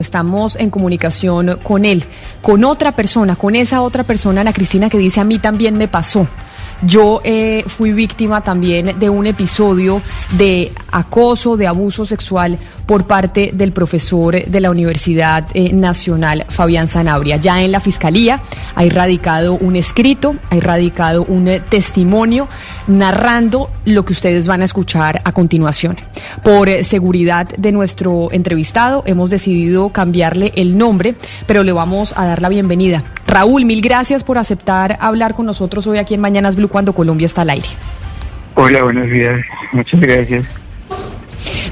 [0.00, 2.04] Estamos en comunicación con él,
[2.42, 5.86] con otra persona, con esa otra persona, Ana Cristina, que dice a mí también me
[5.86, 6.26] pasó.
[6.82, 10.02] Yo eh, fui víctima también de un episodio
[10.32, 16.88] de acoso, de abuso sexual por parte del profesor de la Universidad eh, Nacional, Fabián
[16.88, 17.36] Zanabria.
[17.36, 18.42] Ya en la Fiscalía
[18.74, 22.48] ha radicado un escrito, ha radicado un eh, testimonio
[22.86, 25.96] narrando lo que ustedes van a escuchar a continuación.
[26.42, 31.14] Por seguridad de nuestro entrevistado, hemos decidido cambiarle el nombre,
[31.46, 33.02] pero le vamos a dar la bienvenida.
[33.26, 37.26] Raúl, mil gracias por aceptar hablar con nosotros hoy aquí en Mañanas Blue cuando Colombia
[37.26, 37.68] está al aire.
[38.56, 39.40] Hola, buenos días.
[39.70, 40.44] Muchas gracias.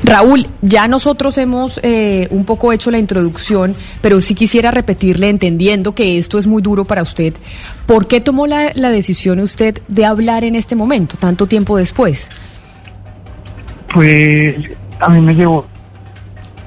[0.05, 5.93] Raúl, ya nosotros hemos eh, un poco hecho la introducción, pero sí quisiera repetirle, entendiendo
[5.93, 7.35] que esto es muy duro para usted,
[7.87, 12.31] ¿por qué tomó la, la decisión usted de hablar en este momento, tanto tiempo después?
[13.93, 14.55] Pues
[15.01, 15.67] a mí me llevó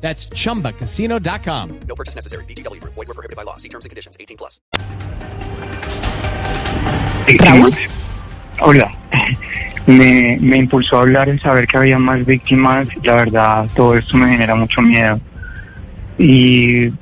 [0.00, 1.80] That's chumbacasino.com.
[1.86, 2.44] No purchase necessary.
[2.46, 2.94] VGW Group.
[2.94, 3.56] Void were prohibited by law.
[3.56, 4.16] See terms and conditions.
[4.18, 4.60] 18 plus.
[7.26, 7.74] Raúl.
[8.60, 8.92] Hola.
[9.86, 12.88] Me, me impulsó a hablar el saber que había más víctimas.
[13.02, 15.20] La verdad, todo esto me genera mucho miedo.
[16.18, 16.92] Y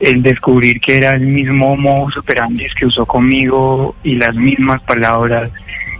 [0.00, 5.50] el descubrir que era el mismo modus operandi que usó conmigo y las mismas palabras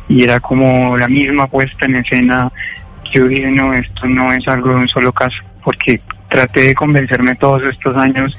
[0.08, 2.52] y era como la misma puesta en escena
[3.04, 6.00] que yo dije, no, esto no es algo de un solo caso, porque
[6.34, 8.36] traté de convencerme todos estos años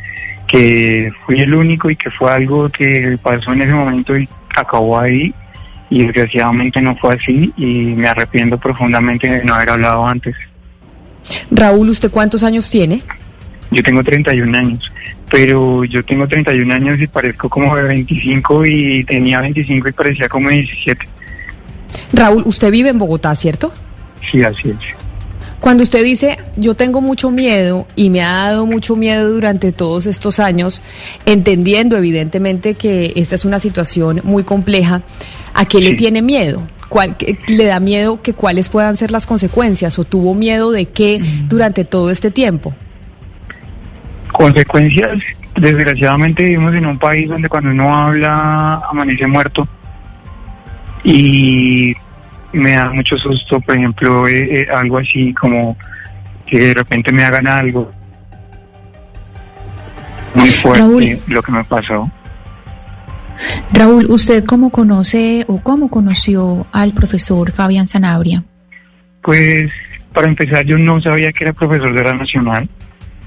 [0.48, 5.00] que fui el único y que fue algo que pasó en ese momento y acabó
[5.00, 5.34] ahí
[5.90, 10.36] y desgraciadamente no fue así y me arrepiento profundamente de no haber hablado antes.
[11.50, 13.02] Raúl, ¿usted cuántos años tiene?
[13.72, 14.92] Yo tengo 31 años,
[15.32, 20.28] pero yo tengo 31 años y parezco como de 25 y tenía 25 y parecía
[20.28, 21.08] como de 17.
[22.12, 23.72] Raúl, usted vive en Bogotá, ¿cierto?
[24.30, 25.05] Sí, así es.
[25.66, 30.06] Cuando usted dice, yo tengo mucho miedo y me ha dado mucho miedo durante todos
[30.06, 30.80] estos años,
[31.26, 35.02] entendiendo evidentemente que esta es una situación muy compleja,
[35.56, 36.68] ¿a qué le tiene miedo?
[36.88, 40.86] ¿Cuál, qué- ¿Le da miedo que cuáles puedan ser las consecuencias o tuvo miedo de
[40.86, 42.76] qué durante todo este tiempo?
[44.34, 45.18] Consecuencias,
[45.56, 49.68] desgraciadamente vivimos en un país donde cuando uno habla amanece muerto
[51.04, 51.96] y
[52.56, 55.78] me da mucho susto, por ejemplo, eh, eh, algo así como
[56.46, 57.92] que de repente me hagan algo
[60.34, 61.20] muy fuerte Raúl.
[61.28, 62.10] lo que me pasó.
[63.74, 68.44] Raúl, ¿usted cómo conoce o cómo conoció al profesor Fabián Sanabria?
[69.22, 69.72] Pues
[70.14, 72.70] para empezar yo no sabía que era profesor de la Nacional.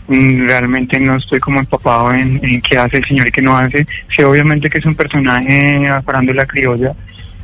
[0.06, 3.56] Mm, Realmente no estoy como empapado en, en qué hace el señor y qué no
[3.56, 3.86] hace.
[4.14, 5.80] Sé obviamente que es un personaje
[6.22, 6.94] de la criolla.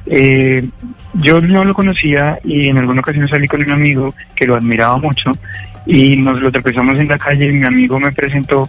[0.06, 0.68] Eh,
[1.14, 4.98] yo no lo conocía y en alguna ocasión salí con un amigo que lo admiraba
[4.98, 5.32] mucho
[5.86, 8.68] y nos lo tropezamos en la calle y mi amigo me presentó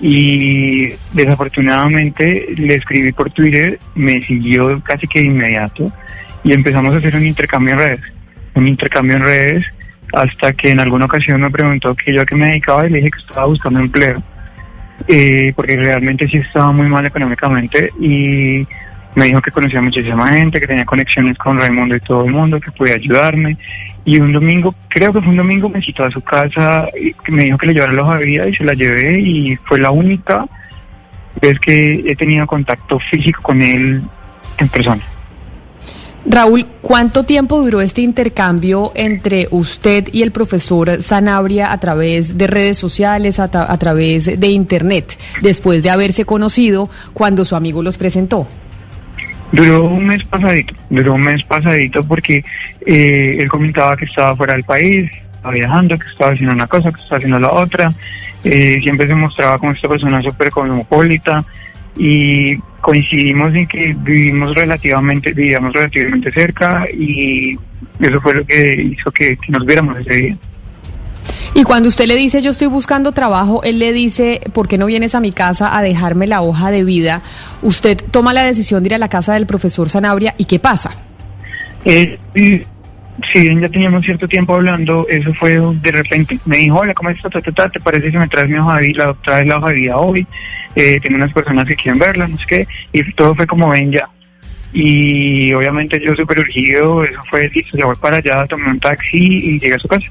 [0.00, 5.90] y desafortunadamente le escribí por Twitter, me siguió casi que de inmediato
[6.44, 8.00] y empezamos a hacer un intercambio en redes
[8.54, 9.66] un intercambio en redes
[10.12, 12.98] hasta que en alguna ocasión me preguntó que yo a qué me dedicaba y le
[12.98, 14.22] dije que estaba buscando empleo
[15.08, 18.66] eh, porque realmente sí estaba muy mal económicamente y
[19.16, 22.60] me dijo que conocía muchísima gente, que tenía conexiones con Raimundo y todo el mundo,
[22.60, 23.56] que podía ayudarme
[24.04, 27.44] y un domingo, creo que fue un domingo, me citó a su casa y me
[27.44, 29.90] dijo que le llevara la hoja de vida y se la llevé y fue la
[29.90, 30.46] única
[31.40, 34.02] vez que he tenido contacto físico con él
[34.58, 35.02] en persona.
[36.26, 42.46] Raúl, ¿cuánto tiempo duró este intercambio entre usted y el profesor Sanabria a través de
[42.48, 47.96] redes sociales, a, a través de Internet, después de haberse conocido cuando su amigo los
[47.96, 48.46] presentó?
[49.52, 52.44] Duró un mes pasadito, duró un mes pasadito porque
[52.84, 56.90] eh, él comentaba que estaba fuera del país, estaba viajando, que estaba haciendo una cosa,
[56.90, 57.94] que estaba haciendo la otra.
[58.44, 61.44] Eh, siempre se mostraba como esta persona súper cosmopolita
[61.96, 67.56] y coincidimos en que vivimos relativamente, vivíamos relativamente cerca y
[68.00, 70.36] eso fue lo que hizo que, que nos viéramos ese día.
[71.56, 74.84] Y cuando usted le dice yo estoy buscando trabajo, él le dice, ¿por qué no
[74.84, 77.22] vienes a mi casa a dejarme la hoja de vida?
[77.62, 80.94] Usted toma la decisión de ir a la casa del profesor Sanabria y ¿qué pasa?
[81.86, 86.38] Eh, si bien ya teníamos cierto tiempo hablando, eso fue de repente.
[86.44, 87.32] Me dijo, hola, ¿cómo estás?
[87.42, 90.26] ¿Te parece si me traes mi hoja de vida, traes la hoja de vida hoy?
[90.74, 92.68] Eh, tengo unas personas que quieren verla, no sé qué.
[92.92, 94.06] Y todo fue como ven ya.
[94.74, 99.16] Y obviamente yo súper urgido, eso fue listo, ya voy para allá, tomé un taxi
[99.16, 100.06] y llegué a su casa.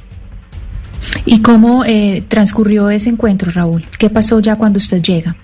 [1.25, 3.85] ¿Y cómo eh, transcurrió ese encuentro, Raúl?
[3.97, 5.35] ¿Qué pasó ya cuando usted llega?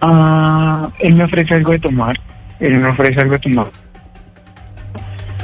[0.00, 2.18] Ah, él me ofrece algo de tomar,
[2.60, 3.70] él me ofrece algo de tomar.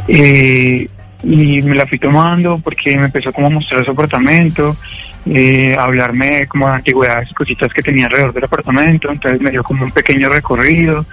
[0.09, 0.89] Eh,
[1.25, 4.77] y me la fui tomando porque me empezó como a mostrar su apartamento,
[5.27, 9.63] eh, a hablarme como de antigüedades cositas que tenía alrededor del apartamento, entonces me dio
[9.63, 11.07] como un pequeño recorrido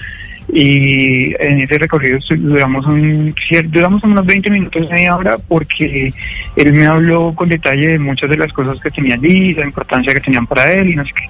[0.51, 3.33] y en ese recorrido duramos un
[3.65, 6.11] duramos unos 20 minutos, media hora, porque
[6.55, 10.13] él me habló con detalle de muchas de las cosas que tenía allí, la importancia
[10.13, 11.29] que tenían para él y no sé qué.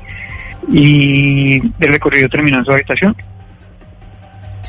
[0.71, 3.15] Y el recorrido terminó en su habitación.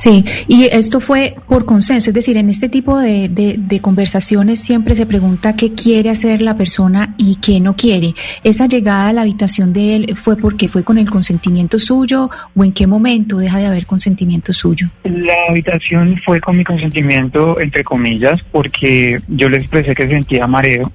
[0.00, 4.94] Sí, y esto fue por consenso, es decir, en este tipo de, de- conversaciones siempre
[4.94, 8.14] se pregunta qué quiere hacer la persona y qué no quiere.
[8.43, 12.64] ¿Esa llegada a la habitación de él fue porque fue con el consentimiento suyo o
[12.64, 14.88] en qué momento deja de haber consentimiento suyo?
[15.05, 20.91] La habitación fue con mi consentimiento, entre comillas, porque yo le expresé que sentía mareo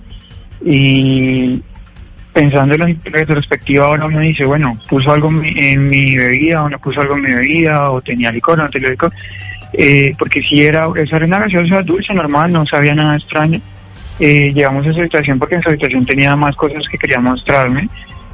[0.66, 1.62] y
[2.36, 7.00] pensándolo en retrospectiva ahora uno dice, bueno, puso algo en mi, bebida o no puso
[7.00, 9.14] algo en mi bebida o tenía licor o no tenía licor,
[9.72, 13.62] eh, porque si era, esa era una gaseosa dulce, normal, no sabía nada extraño.
[14.20, 17.88] Eh, llegamos a esa habitación porque en esa habitación tenía más cosas que quería mostrarme,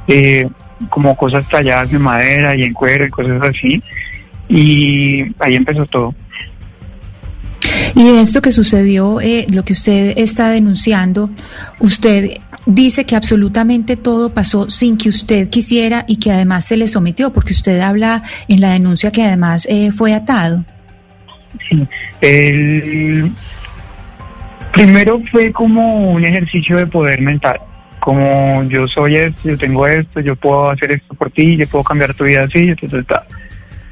[0.08, 0.48] eh,
[0.88, 3.80] como cosas talladas de madera y en cuero y cosas así,
[4.48, 6.12] y ahí empezó todo.
[7.94, 11.30] Y esto que sucedió, eh, lo que usted está denunciando,
[11.78, 16.88] usted dice que absolutamente todo pasó sin que usted quisiera y que además se le
[16.88, 20.64] sometió, porque usted habla en la denuncia que además eh, fue atado.
[21.68, 21.86] Sí.
[22.20, 23.32] El
[24.72, 27.58] primero fue como un ejercicio de poder mental.
[28.00, 31.84] Como yo soy esto, yo tengo esto, yo puedo hacer esto por ti, yo puedo
[31.84, 32.74] cambiar tu vida así,
[33.06, 33.24] ta.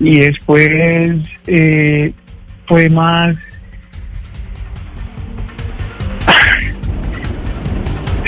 [0.01, 2.13] Y después eh,
[2.67, 3.37] fue más.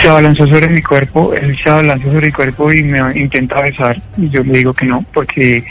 [0.02, 4.02] Se abalanzó sobre mi cuerpo, él se abalanzó sobre mi cuerpo y me intenta besar.
[4.16, 5.64] Y yo le digo que no, porque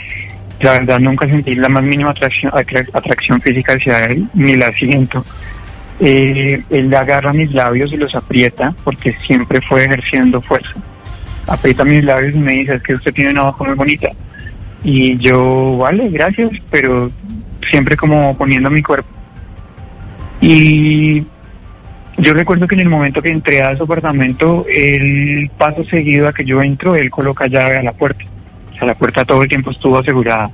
[0.60, 4.72] la verdad nunca sentí la más mínima atracción, atra- atracción física hacia él, ni la
[4.72, 5.22] siento.
[6.00, 10.72] Eh, él agarra mis labios y los aprieta porque siempre fue ejerciendo fuerza.
[11.46, 14.08] Aprieta mis labios y me dice, es que usted tiene una boca muy bonita.
[14.82, 17.10] Y yo, vale, gracias, pero
[17.68, 19.10] siempre como poniendo mi cuerpo.
[20.40, 21.22] Y
[22.18, 26.32] yo recuerdo que en el momento que entré a su apartamento, el paso seguido a
[26.32, 28.24] que yo entro, él coloca llave a la puerta.
[28.72, 30.50] O sea, la puerta todo el tiempo estuvo asegurada.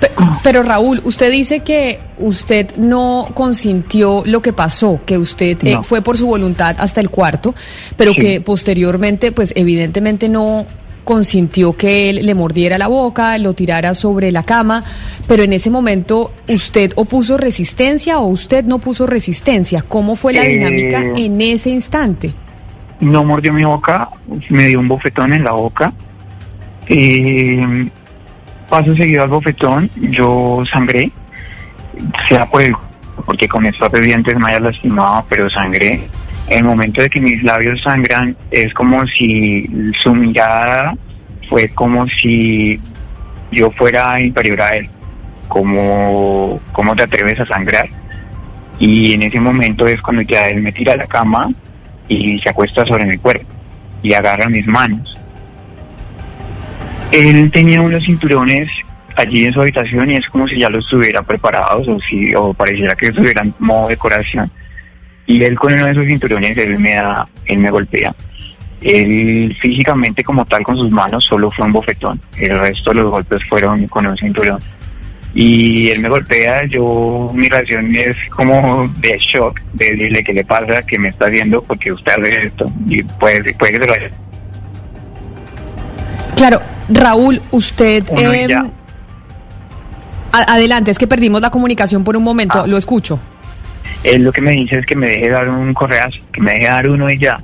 [0.00, 0.10] Pe-
[0.42, 6.00] Pero Raúl, usted dice que usted no consintió lo que pasó, que usted eh, fue
[6.02, 7.54] por su voluntad hasta el cuarto,
[7.96, 8.20] pero Sí.
[8.20, 10.66] que posteriormente, pues evidentemente no
[11.04, 14.82] consintió que él le mordiera la boca, lo tirara sobre la cama,
[15.28, 19.82] pero en ese momento usted opuso resistencia o usted no puso resistencia.
[19.82, 22.32] ¿Cómo fue la Eh, dinámica en ese instante?
[23.00, 24.08] no mordió mi boca,
[24.48, 25.92] me dio un bofetón en la boca.
[26.88, 27.88] Eh,
[28.68, 31.10] paso seguido al bofetón, yo sangré,
[32.28, 32.74] sea por el,
[33.26, 36.08] porque con esto dientes me haya lastimado, pero sangré.
[36.48, 39.66] El momento de que mis labios sangran, es como si
[40.02, 40.94] su mirada
[41.48, 42.80] fue como si
[43.50, 44.88] yo fuera inferior a él.
[45.48, 47.88] Como, ¿cómo te atreves a sangrar?
[48.78, 51.50] Y en ese momento es cuando ya él me tira a la cama
[52.08, 53.46] y se acuesta sobre mi cuerpo
[54.02, 55.18] y agarra mis manos.
[57.12, 58.68] Él tenía unos cinturones
[59.16, 62.52] allí en su habitación y es como si ya los tuviera preparados o si o
[62.52, 64.50] pareciera que estuvieran modo decoración.
[65.26, 68.14] Y él con uno de esos cinturones él me da, él me golpea.
[68.80, 72.20] Él físicamente como tal con sus manos solo fue un bofetón.
[72.36, 74.60] El resto de los golpes fueron con un cinturón.
[75.34, 80.44] Y él me golpea, yo mi reacción es como de shock, de decirle qué le
[80.44, 82.70] pasa, qué me está haciendo, porque usted hace esto.
[82.86, 84.10] Y puede, puede que se lo haya
[86.36, 88.04] Claro, Raúl, usted...
[88.16, 88.70] Em,
[90.32, 92.66] adelante, es que perdimos la comunicación por un momento, Ah.
[92.66, 93.18] lo escucho.
[94.02, 96.66] Él lo que me dice es que me deje dar un correazo, que me deje
[96.66, 97.42] dar uno y ya.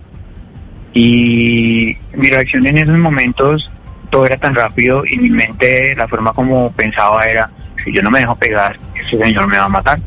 [0.92, 3.70] Y mi reacción en esos momentos
[4.10, 7.50] todo era tan rápido y mi mente, la forma como pensaba era,
[7.82, 9.98] si yo no me dejo pegar, ese señor me va a matar.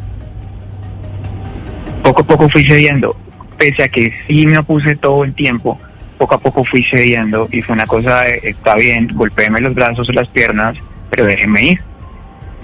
[2.03, 3.15] Poco a poco fui cediendo,
[3.57, 5.79] pese a que sí me opuse todo el tiempo,
[6.17, 10.09] poco a poco fui cediendo y fue una cosa de, está bien, golpéeme los brazos
[10.09, 10.75] o las piernas,
[11.09, 11.92] pero déjenme ir.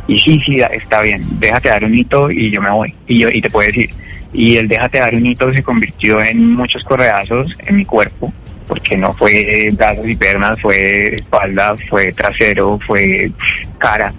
[0.10, 2.96] Y sí, sí, está bien, déjate dar un hito y yo me voy.
[3.06, 3.92] Y, yo, y te puedo decir,
[4.34, 8.34] y el déjate dar un hito se convirtió en muchos correazos en mi cuerpo,
[8.68, 13.30] porque no fue brazos y piernas, fue espalda, fue trasero, fue
[13.78, 14.12] cara.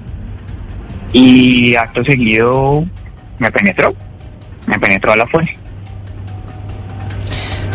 [1.12, 2.84] Y acto seguido
[3.40, 3.92] me penetró,
[4.68, 5.59] me penetró a la fuerza.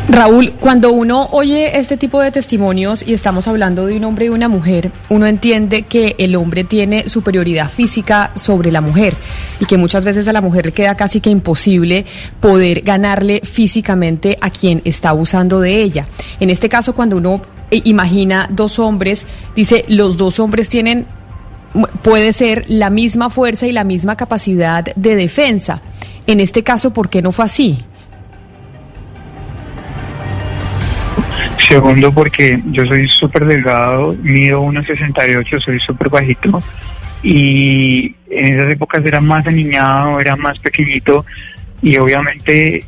[0.07, 4.29] Raúl, cuando uno oye este tipo de testimonios y estamos hablando de un hombre y
[4.29, 9.15] una mujer, uno entiende que el hombre tiene superioridad física sobre la mujer
[9.59, 12.05] y que muchas veces a la mujer le queda casi que imposible
[12.39, 16.07] poder ganarle físicamente a quien está abusando de ella.
[16.39, 21.07] En este caso, cuando uno eh, imagina dos hombres, dice, los dos hombres tienen,
[22.03, 25.81] puede ser la misma fuerza y la misma capacidad de defensa.
[26.27, 27.83] En este caso, ¿por qué no fue así?
[31.57, 36.61] Segundo, porque yo soy súper delgado, mido 1,68, soy súper bajito.
[37.23, 41.25] Y en esas épocas era más aniñado, era más pequeñito.
[41.81, 42.85] Y obviamente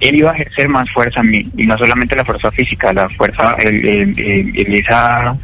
[0.00, 1.46] él iba a ejercer más fuerza en mí.
[1.56, 4.14] Y no solamente la fuerza física, la fuerza, el,
[4.74, 5.36] esa,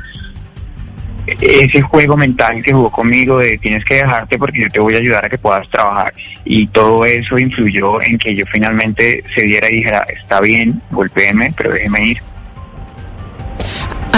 [1.26, 4.98] ese juego mental que jugó conmigo de tienes que dejarte porque yo te voy a
[4.98, 6.12] ayudar a que puedas trabajar.
[6.44, 11.52] Y todo eso influyó en que yo finalmente se diera y dijera, está bien, golpéeme,
[11.56, 12.18] pero déjeme ir.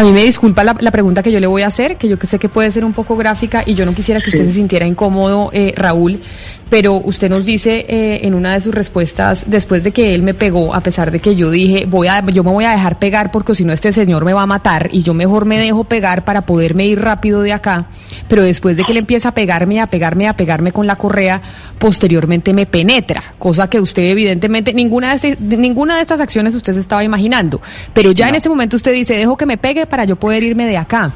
[0.01, 2.17] A mí me disculpa la, la, pregunta que yo le voy a hacer, que yo
[2.23, 4.87] sé que puede ser un poco gráfica y yo no quisiera que usted se sintiera
[4.87, 6.23] incómodo, eh, Raúl,
[6.71, 10.35] pero usted nos dice eh, en una de sus respuestas, después de que él me
[10.35, 13.33] pegó, a pesar de que yo dije, voy a, yo me voy a dejar pegar
[13.33, 16.25] porque si no este señor me va a matar y yo mejor me dejo pegar
[16.25, 17.87] para poderme ir rápido de acá,
[18.29, 21.43] pero después de que él empieza a pegarme, a pegarme, a pegarme con la correa,
[21.79, 26.73] posteriormente me penetra, cosa que usted evidentemente, ninguna de, este, ninguna de estas acciones usted
[26.73, 27.61] se estaba imaginando,
[27.93, 28.31] pero ya no.
[28.31, 31.13] en ese momento usted dice, dejo que me pegue para yo poder irme de acá.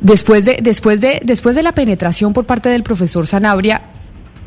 [0.00, 3.82] Después de, después de, después de la penetración por parte del profesor Sanabria,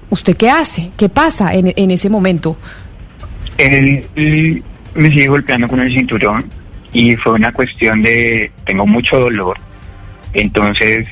[0.09, 0.91] ¿usted qué hace?
[0.97, 2.57] ¿Qué pasa en, en ese momento?
[3.57, 4.63] Él,
[4.95, 6.49] me sigue golpeando con el cinturón
[6.91, 9.57] y fue una cuestión de, tengo mucho dolor,
[10.33, 11.07] entonces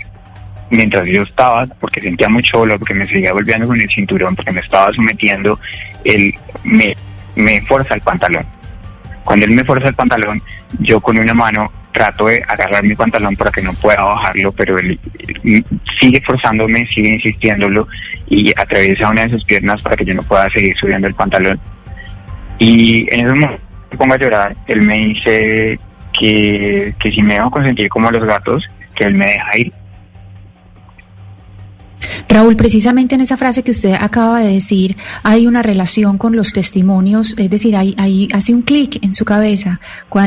[0.69, 4.51] mientras yo estaba, porque sentía mucho dolor, porque me seguía golpeando con el cinturón, porque
[4.51, 5.59] me estaba sometiendo,
[6.03, 6.95] él me,
[7.35, 8.45] me forza el pantalón.
[9.23, 10.41] Cuando él me forza el pantalón,
[10.79, 14.77] yo con una mano trato de agarrar mi pantalón para que no pueda bajarlo, pero
[14.79, 14.99] él,
[15.43, 15.65] él
[15.99, 17.87] sigue forzándome, sigue insistiéndolo
[18.27, 21.59] y atraviesa una de sus piernas para que yo no pueda seguir subiendo el pantalón.
[22.57, 23.59] Y en ese momento
[23.91, 25.79] me pongo a llorar, él me dice
[26.13, 29.73] que, que si me dejo consentir como los gatos, que él me deja ir.
[32.27, 36.53] Raúl, precisamente en esa frase que usted acaba de decir, hay una relación con los
[36.53, 39.79] testimonios, es decir, hay, hay hace un clic en su cabeza.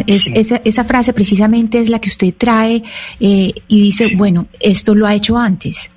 [0.07, 0.33] Es, sí.
[0.35, 2.83] esa, esa, frase precisamente es la que usted trae
[3.21, 5.91] eh, y dice, bueno, esto lo ha hecho antes.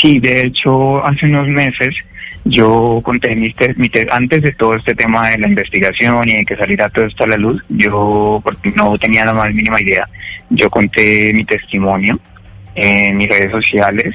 [0.00, 1.94] Sí, de hecho, hace unos meses
[2.44, 6.56] yo conté mi, mi antes de todo este tema de la investigación y de que
[6.56, 10.06] saliera todo esto a la luz, yo porque no tenía la más mínima idea,
[10.50, 12.18] yo conté mi testimonio
[12.74, 14.14] en mis redes sociales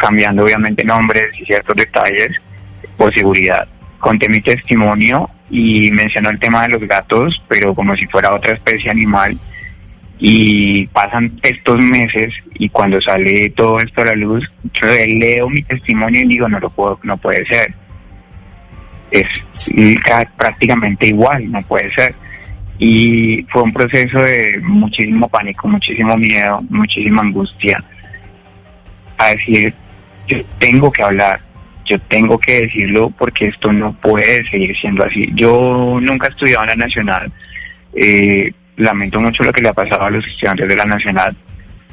[0.00, 2.32] cambiando obviamente nombres y ciertos detalles
[2.96, 3.68] por seguridad.
[3.98, 8.54] Conté mi testimonio y mencionó el tema de los gatos, pero como si fuera otra
[8.54, 9.36] especie animal.
[10.18, 14.50] Y pasan estos meses y cuando sale todo esto a la luz,
[15.06, 17.74] leo mi testimonio y digo, no lo puedo, no puede ser.
[19.10, 19.26] Es
[20.36, 22.14] prácticamente igual, no puede ser.
[22.78, 27.82] Y fue un proceso de muchísimo pánico, muchísimo miedo, muchísima angustia.
[29.18, 29.74] A decir,
[30.30, 31.40] yo tengo que hablar,
[31.84, 35.30] yo tengo que decirlo porque esto no puede seguir siendo así.
[35.34, 37.32] Yo nunca he estudiado en la Nacional,
[37.94, 41.36] eh, lamento mucho lo que le ha pasado a los estudiantes de la Nacional,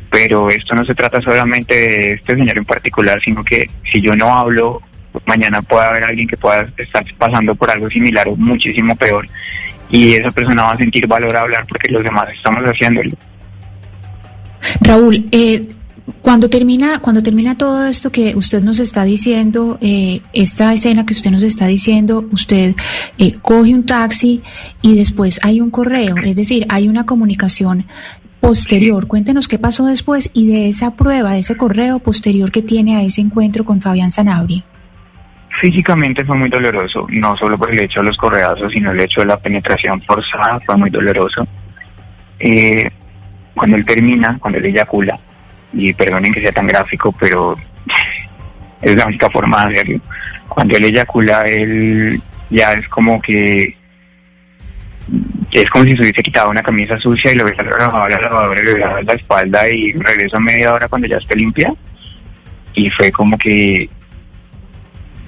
[0.10, 4.16] pero esto no se trata solamente de este señor en particular, sino que si yo
[4.16, 4.82] no hablo,
[5.26, 9.28] mañana puede haber alguien que pueda estar pasando por algo similar o muchísimo peor,
[9.90, 13.12] y esa persona va a sentir valor a hablar porque los demás estamos haciéndolo.
[14.82, 15.66] Raúl, eh,
[16.22, 21.14] cuando termina, cuando termina todo esto que usted nos está diciendo, eh, esta escena que
[21.14, 22.76] usted nos está diciendo, usted
[23.18, 24.42] eh, coge un taxi
[24.82, 27.86] y después hay un correo, es decir, hay una comunicación
[28.40, 29.08] posterior.
[29.08, 33.02] Cuéntenos qué pasó después y de esa prueba, de ese correo posterior que tiene a
[33.02, 34.64] ese encuentro con Fabián Sanabria.
[35.60, 39.22] Físicamente fue muy doloroso, no solo por el hecho de los correazos, sino el hecho
[39.22, 41.46] de la penetración forzada fue muy doloroso.
[42.40, 42.90] Eh,
[43.56, 45.20] cuando él termina, cuando él eyacula,
[45.74, 47.56] y perdonen que sea tan gráfico, pero
[48.82, 50.02] es la única forma de hacerlo.
[50.48, 53.76] Cuando él eyacula, él ya es como que
[55.52, 58.62] es como si se hubiese quitado una camisa sucia y lo hubiese lavado la lavadora
[58.62, 61.74] le dado la espalda y regreso a media hora cuando ya esté limpia.
[62.74, 63.90] Y fue como que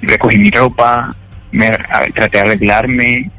[0.02, 1.16] recogí mi ropa,
[1.52, 1.72] me
[2.14, 3.32] traté de arreglarme,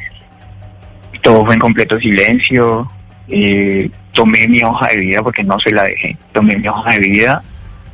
[1.23, 2.91] todo fue en completo silencio,
[3.29, 6.99] eh, tomé mi hoja de vida porque no se la dejé, tomé mi hoja de
[6.99, 7.43] vida.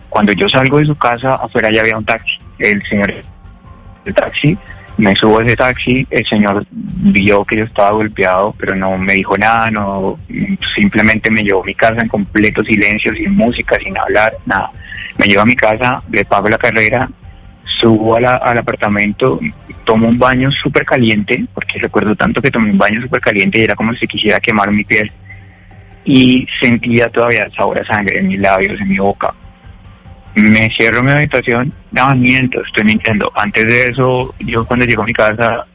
[0.08, 3.12] Cuando yo salgo de su casa, afuera ya había un taxi, el señor
[4.04, 4.56] del taxi,
[4.96, 9.14] me subo a ese taxi, el señor vio que yo estaba golpeado, pero no me
[9.14, 10.18] dijo nada, no
[10.75, 14.70] simplemente me llevó a mi casa en completo silencio, sin música, sin hablar, nada.
[15.18, 17.11] Me llevo a mi casa, le pago la carrera,
[17.80, 19.38] subo a la- al apartamento,
[19.85, 23.64] tomo un baño súper caliente, porque recuerdo tanto que tomé un baño súper caliente y
[23.64, 25.12] era como si quisiera quemar mi piel.
[26.06, 29.34] Y sentía todavía el sabor a sangre en mis labios, en mi boca.
[30.34, 33.30] Me cierro mi habitación, no, miento, estoy mintiendo.
[33.34, 35.66] Antes de eso, yo cuando llego a mi casa,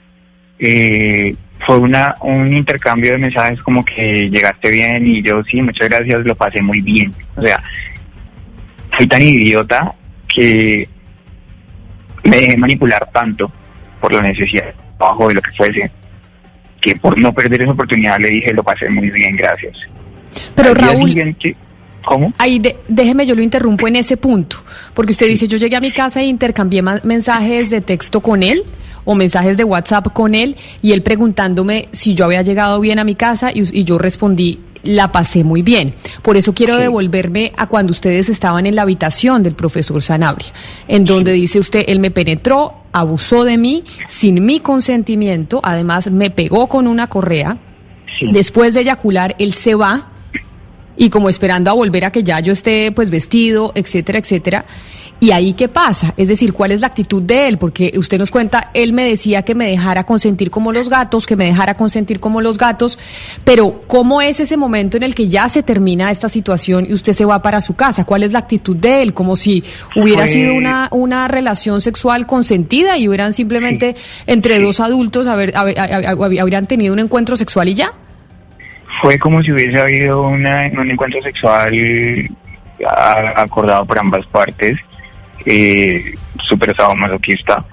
[0.59, 1.35] eh,
[1.65, 6.25] fue una un intercambio de mensajes como que llegaste bien y yo sí, muchas gracias,
[6.25, 7.13] lo pasé muy bien.
[7.35, 7.61] O sea,
[8.91, 9.93] fui tan idiota
[10.27, 10.88] que
[12.23, 13.51] me dejé manipular tanto
[14.00, 15.91] por la necesidad de trabajo de lo que fuese,
[16.79, 19.77] que por no perder esa oportunidad le dije, lo pasé muy bien, gracias.
[20.55, 21.35] Pero Raúl,
[22.05, 22.33] ¿cómo?
[22.38, 24.57] Ahí de- déjeme, yo lo interrumpo en ese punto,
[24.93, 28.63] porque usted dice, yo llegué a mi casa e intercambié mensajes de texto con él
[29.05, 33.03] o mensajes de WhatsApp con él y él preguntándome si yo había llegado bien a
[33.03, 35.93] mi casa y yo respondí, la pasé muy bien.
[36.23, 40.47] Por eso quiero devolverme a cuando ustedes estaban en la habitación del profesor Sanabria,
[40.88, 46.29] en donde dice usted, él me penetró, abusó de mí sin mi consentimiento, además me
[46.31, 47.57] pegó con una correa,
[48.31, 50.11] después de eyacular, él se va
[50.98, 54.65] y como esperando a volver a que ya yo esté pues vestido, etcétera, etcétera.
[55.19, 58.31] Y ahí qué pasa, es decir, cuál es la actitud de él, porque usted nos
[58.31, 62.19] cuenta, él me decía que me dejara consentir como los gatos, que me dejara consentir
[62.19, 62.97] como los gatos,
[63.43, 67.13] pero ¿cómo es ese momento en el que ya se termina esta situación y usted
[67.13, 68.04] se va para su casa?
[68.04, 69.13] ¿Cuál es la actitud de él?
[69.13, 69.63] Como si
[69.95, 75.56] hubiera Fue- sido una, una relación sexual consentida y hubieran simplemente entre dos adultos haber,
[75.56, 77.93] haber- haber- habrían tenido un encuentro sexual y ya.
[78.99, 81.71] Fue como si hubiese habido una, un encuentro sexual
[83.36, 84.77] acordado por ambas partes,
[85.45, 87.63] eh, súper sadomasoquista,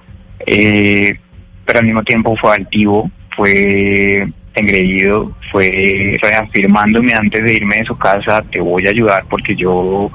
[0.47, 1.19] eh,
[1.65, 7.97] pero al mismo tiempo fue altivo, fue engreído, fue reafirmándome antes de irme de su
[7.97, 10.11] casa, te voy a ayudar porque yo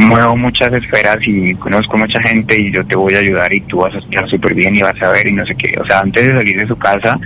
[0.00, 3.78] muevo muchas esferas y conozco mucha gente y yo te voy a ayudar y tú
[3.78, 5.74] vas a estar súper bien y vas a ver y no sé qué.
[5.80, 7.18] O sea, antes de salir de su casa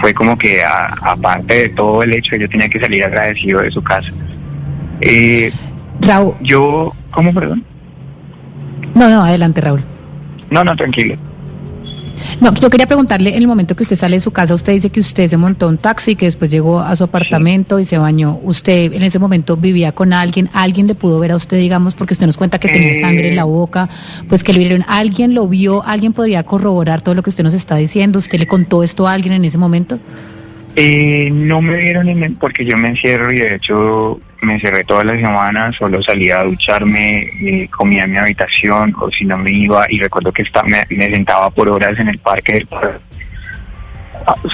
[0.00, 3.70] fue como que a- aparte de todo el hecho yo tenía que salir agradecido de
[3.70, 4.10] su casa.
[5.00, 5.52] Eh,
[6.00, 7.62] Raúl, yo, ¿cómo, perdón?
[8.94, 9.82] no, no, adelante, Raúl.
[10.50, 11.16] No, no, tranquilo.
[12.40, 14.90] No, yo quería preguntarle, en el momento que usted sale de su casa, usted dice
[14.90, 18.38] que usted se montó un taxi, que después llegó a su apartamento y se bañó.
[18.42, 20.50] ¿Usted en ese momento vivía con alguien?
[20.52, 23.00] ¿Alguien le pudo ver a usted, digamos, porque usted nos cuenta que tenía Eh.
[23.00, 23.88] sangre en la boca?
[24.28, 25.84] Pues que le vieron, ¿alguien lo vio?
[25.84, 28.18] ¿Alguien podría corroborar todo lo que usted nos está diciendo?
[28.18, 29.98] ¿Usted le contó esto a alguien en ese momento?
[30.76, 35.04] Eh, no me vieron en porque yo me encierro y de hecho me encerré toda
[35.04, 39.86] la semana, solo salía a ducharme, comía en mi habitación o si no me iba
[39.88, 42.98] y recuerdo que esta- me, sentaba por horas en el parque del parque,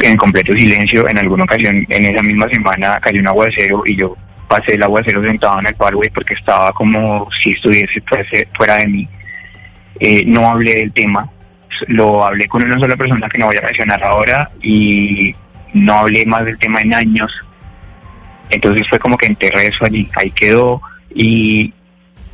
[0.02, 1.08] en completo silencio.
[1.08, 5.22] En alguna ocasión en esa misma semana cayó un aguacero y yo pasé el aguacero
[5.22, 8.02] sentado en el parque porque estaba como si estuviese
[8.56, 9.08] fuera de mí.
[9.98, 11.28] Eh, no hablé del tema,
[11.88, 15.34] lo hablé con una sola persona que no voy a mencionar ahora y
[15.74, 17.32] no hablé más del tema en años.
[18.50, 20.80] Entonces fue como que enterré eso allí, ahí quedó
[21.14, 21.72] y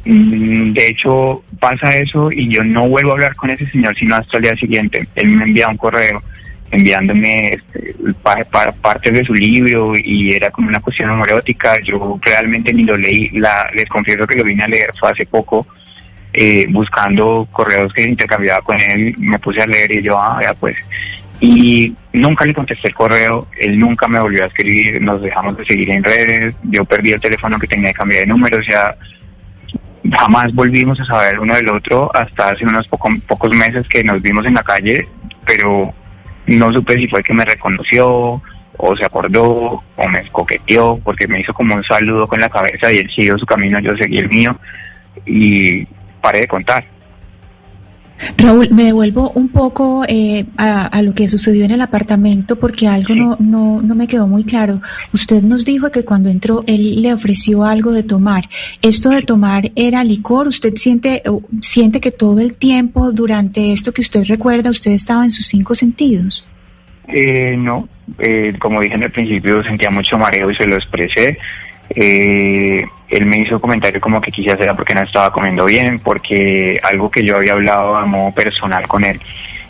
[0.05, 4.17] mm, de hecho pasa eso y yo no vuelvo a hablar con ese señor sino
[4.17, 5.07] hasta el día siguiente.
[5.15, 6.23] Él me envía un correo
[6.71, 11.79] enviándome este, pa- pa- partes de su libro y era como una cuestión homoerótica.
[11.81, 15.27] Yo realmente ni lo leí, la, les confieso que lo vine a leer fue hace
[15.27, 15.67] poco.
[16.39, 20.53] eh, buscando correos que intercambiaba con él, me puse a leer y yo, ah, ya
[20.55, 20.77] pues,
[21.41, 25.65] y nunca le contesté el correo, él nunca me volvió a escribir, nos dejamos de
[25.67, 28.97] seguir en redes, yo perdí el teléfono que tenía que cambiar de número, o sea,
[30.13, 34.23] jamás volvimos a saber uno del otro hasta hace unos poco- pocos meses que nos
[34.23, 35.07] vimos en la calle,
[35.45, 35.93] pero
[36.47, 38.41] no supe si fue que me reconoció
[38.79, 42.93] o se acordó o me coqueteó porque me hizo como un saludo con la cabeza
[42.93, 44.57] y él siguió su camino, yo seguí el mío
[45.25, 45.85] y
[46.21, 46.85] paré de contar.
[48.39, 52.89] Raúl, me devuelvo un poco eh, a, a, lo que sucedió en el apartamento porque
[52.89, 53.21] algo sí.
[53.21, 54.81] no, no, no, me quedó muy claro.
[55.13, 58.49] Usted nos dijo que cuando entró él le ofreció algo de tomar.
[58.83, 60.49] ¿Esto de tomar era licor?
[60.49, 61.23] ¿Usted siente,
[61.61, 65.75] siente que todo el tiempo durante esto que usted recuerda usted estaba en sus cinco
[65.75, 66.45] sentidos?
[67.09, 71.39] Eh, no, eh, como dije en el principio sentía mucho mareo y se lo expresé.
[71.91, 76.79] Eh, él me hizo comentario como que quizás era porque no estaba comiendo bien, porque
[76.83, 79.21] algo que yo había hablado a modo personal con él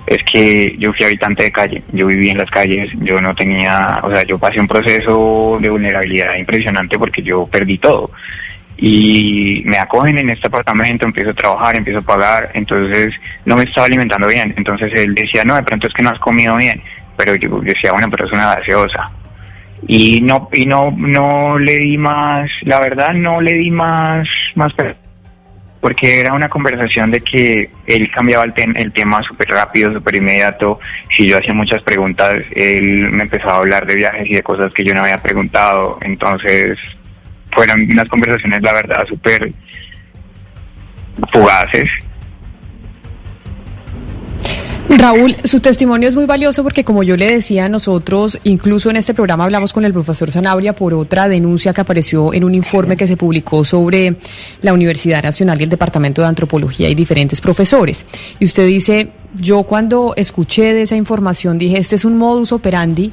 [0.07, 4.01] es que yo fui habitante de calle, yo viví en las calles, yo no tenía,
[4.05, 8.11] o sea, yo pasé un proceso de vulnerabilidad impresionante porque yo perdí todo.
[8.79, 13.15] Y me acogen en este apartamento, empiezo a trabajar, empiezo a pagar, entonces
[13.47, 14.55] no me estaba alimentando bien.
[14.57, 16.81] Entonces él decía, no, de pronto es que no has comido bien,
[17.17, 19.11] pero yo decía, bueno, pero es gaseosa
[19.87, 24.73] y no y no no le di más la verdad no le di más más
[25.87, 30.17] porque era una conversación de que él cambiaba el, tem el tema súper rápido, súper
[30.17, 30.81] inmediato.
[31.17, 34.73] Si yo hacía muchas preguntas, él me empezaba a hablar de viajes y de cosas
[34.73, 35.99] que yo no había preguntado.
[36.01, 36.77] Entonces,
[37.53, 39.53] fueron unas conversaciones, la verdad, súper
[41.31, 41.89] fugaces.
[44.89, 49.15] Raúl, su testimonio es muy valioso porque como yo le decía, nosotros incluso en este
[49.15, 53.07] programa hablamos con el profesor Zanabria por otra denuncia que apareció en un informe que
[53.07, 54.17] se publicó sobre
[54.63, 58.07] la Universidad Nacional y el Departamento de Antropología y diferentes profesores.
[58.39, 63.13] Y usted dice, yo cuando escuché de esa información dije, este es un modus operandi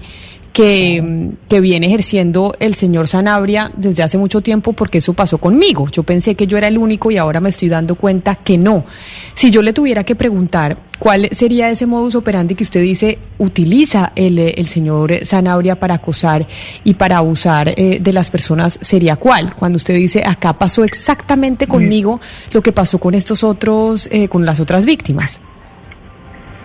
[0.54, 5.88] que, que, viene ejerciendo el señor Sanabria desde hace mucho tiempo porque eso pasó conmigo.
[5.92, 8.86] Yo pensé que yo era el único y ahora me estoy dando cuenta que no.
[9.34, 14.14] Si yo le tuviera que preguntar cuál sería ese modus operandi que usted dice utiliza
[14.16, 16.48] el, el señor Sanabria para acosar
[16.84, 19.56] y para abusar eh, de las personas, ¿sería cuál?
[19.56, 24.46] Cuando usted dice acá pasó exactamente conmigo lo que pasó con estos otros, eh, con
[24.46, 25.42] las otras víctimas.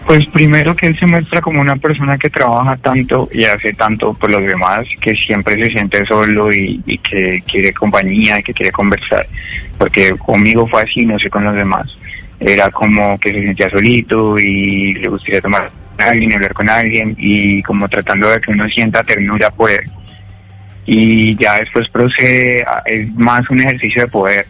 [0.09, 4.15] Pues primero que él se muestra como una persona que trabaja tanto y hace tanto
[4.15, 8.55] por los demás, que siempre se siente solo y, y que quiere compañía, y que
[8.55, 9.27] quiere conversar,
[9.77, 11.99] porque conmigo fue así, no sé con los demás.
[12.41, 17.15] Era como que se sentía solito y le gustaría tomar con alguien, hablar con alguien
[17.19, 19.91] y como tratando de que uno sienta ternura por él.
[20.87, 24.47] Y ya después procede, es más un ejercicio de poder,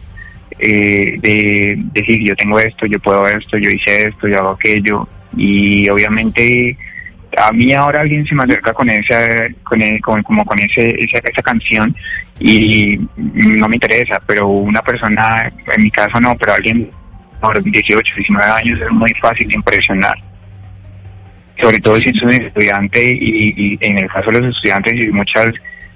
[0.57, 5.05] eh, de decir yo tengo esto, yo puedo esto, yo hice esto, yo hago aquello,
[5.35, 6.77] y obviamente
[7.37, 9.29] a mí ahora alguien se me acerca con esa
[9.63, 11.95] con, con como con ese esa, esa, canción
[12.39, 16.89] y no me interesa pero una persona en mi caso no pero alguien
[17.39, 20.15] por 18 19 años es muy fácil de impresionar.
[21.61, 25.07] Sobre todo si es un estudiante y, y en el caso de los estudiantes y
[25.07, 25.51] muchas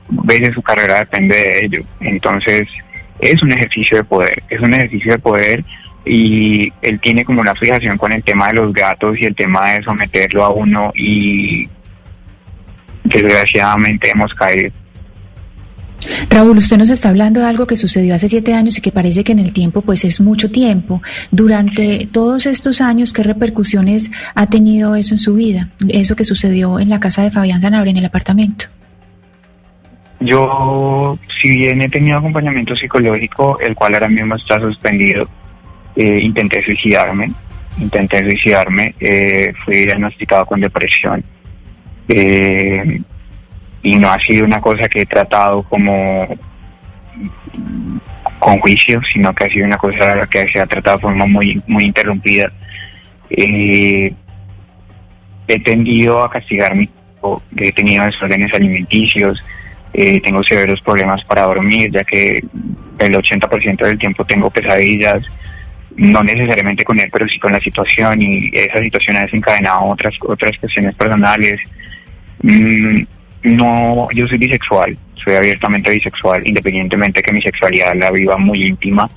[0.10, 1.82] veces su carrera depende de ello.
[2.02, 2.68] Entonces
[3.20, 5.64] es un ejercicio de poder es un ejercicio de poder
[6.06, 9.74] y él tiene como una fijación con el tema de los gatos y el tema
[9.74, 11.68] de someterlo a uno y
[13.04, 14.72] desgraciadamente hemos caído.
[16.30, 19.24] Raúl, usted nos está hablando de algo que sucedió hace siete años y que parece
[19.24, 21.02] que en el tiempo pues es mucho tiempo.
[21.32, 25.70] Durante todos estos años, ¿qué repercusiones ha tenido eso en su vida?
[25.88, 28.66] Eso que sucedió en la casa de Fabián Sanabria, en el apartamento.
[30.20, 35.28] Yo, si bien he tenido acompañamiento psicológico, el cual ahora mismo está suspendido,
[35.96, 37.28] eh, intenté suicidarme,
[37.78, 41.24] intenté suicidarme, eh, fui diagnosticado con depresión
[42.08, 43.00] eh,
[43.84, 46.28] y no ha sido una cosa que he tratado como
[48.40, 51.62] con juicio, sino que ha sido una cosa que se ha tratado de forma muy,
[51.68, 52.52] muy interrumpida.
[53.30, 54.16] he
[55.64, 56.90] tendido a castigarme,
[57.56, 59.44] he tenido desórdenes alimenticios,
[59.94, 62.44] tengo severos problemas para dormir, ya que
[62.98, 65.30] el 80% del tiempo tengo pesadillas,
[65.98, 70.14] no necesariamente con él, pero sí con la situación y esa situación ha desencadenado otras
[70.22, 71.60] otras cuestiones personales.
[72.42, 73.04] Mm,
[73.44, 79.10] no, yo soy bisexual, soy abiertamente bisexual, independientemente que mi sexualidad la viva muy íntima.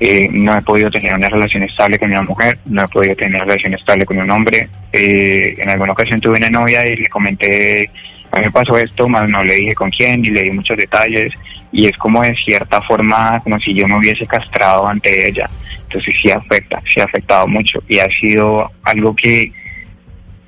[0.00, 3.34] Eh, no he podido tener una relación estable con una mujer, no he podido tener
[3.34, 4.68] una relación estable con un hombre.
[4.92, 7.90] Eh, en alguna ocasión tuve una novia y le comenté,
[8.30, 10.76] a mí me pasó esto, más no le dije con quién y le di muchos
[10.76, 11.32] detalles
[11.72, 15.48] y es como de cierta forma como si yo me hubiese castrado ante ella.
[15.82, 19.52] Entonces sí afecta, sí ha afectado mucho y ha sido algo que,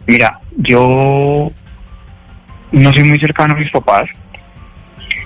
[0.07, 1.51] mira, yo
[2.73, 4.09] no soy muy cercano a mis papás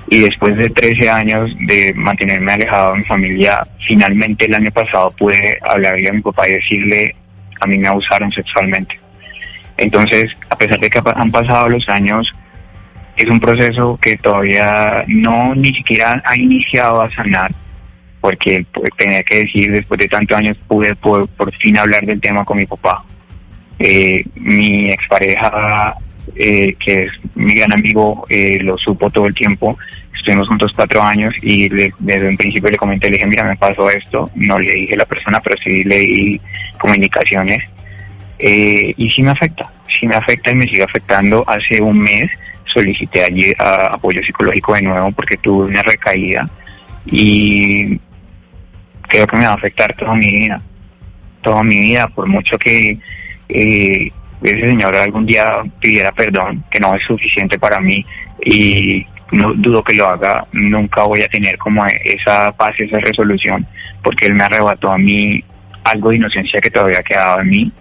[0.08, 5.10] y después de 13 años de mantenerme alejado de mi familia, finalmente el año pasado
[5.12, 7.16] pude hablarle a mi papá y decirle,
[7.60, 9.00] a mí me abusaron sexualmente.
[9.76, 12.32] Entonces, a pesar de que han pasado los años,
[13.16, 17.50] es un proceso que todavía no ni siquiera ha iniciado a sanar
[18.20, 22.20] porque pues, tenía que decir, después de tantos años pude por, por fin hablar del
[22.22, 23.04] tema con mi papá.
[23.78, 25.94] Eh, mi expareja,
[26.34, 29.76] eh, que es mi gran amigo, eh, lo supo todo el tiempo.
[30.16, 33.56] Estuvimos juntos cuatro años y le- desde un principio le comenté, le dije, mira, me
[33.56, 34.30] pasó esto.
[34.36, 36.40] No le dije a la persona, pero sí le di
[36.78, 37.62] como indicaciones.
[38.38, 41.44] Eh, y sí me afecta, sí me afecta y me sigue afectando.
[41.46, 42.30] Hace un mes
[42.66, 46.48] solicité allí a- apoyo psicológico de nuevo porque tuve una recaída
[47.06, 47.98] y
[49.02, 50.60] creo que me va a afectar toda mi vida,
[51.42, 52.98] toda mi vida, por mucho que
[53.48, 54.10] eh,
[54.42, 58.04] ese señor algún día pidiera perdón, que no es suficiente para mí
[58.44, 63.66] y no dudo que lo haga, nunca voy a tener como esa paz, esa resolución,
[64.02, 65.42] porque él me arrebató a mí
[65.84, 67.72] algo de inocencia que todavía quedaba en mí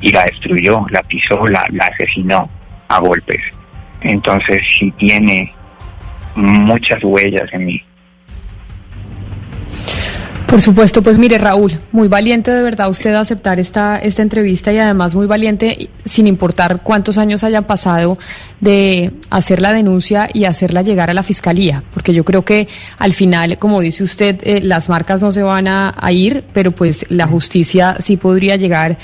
[0.00, 2.48] y la destruyó, la pisó, la, la asesinó
[2.88, 3.40] a golpes.
[4.04, 5.52] Entonces sí tiene
[6.36, 7.82] muchas huellas en mí.
[10.46, 14.78] Por supuesto, pues mire Raúl, muy valiente de verdad usted aceptar esta, esta entrevista y
[14.78, 18.18] además muy valiente sin importar cuántos años hayan pasado
[18.60, 23.14] de hacer la denuncia y hacerla llegar a la fiscalía, porque yo creo que al
[23.14, 27.04] final, como dice usted, eh, las marcas no se van a, a ir, pero pues
[27.08, 28.96] la justicia sí podría llegar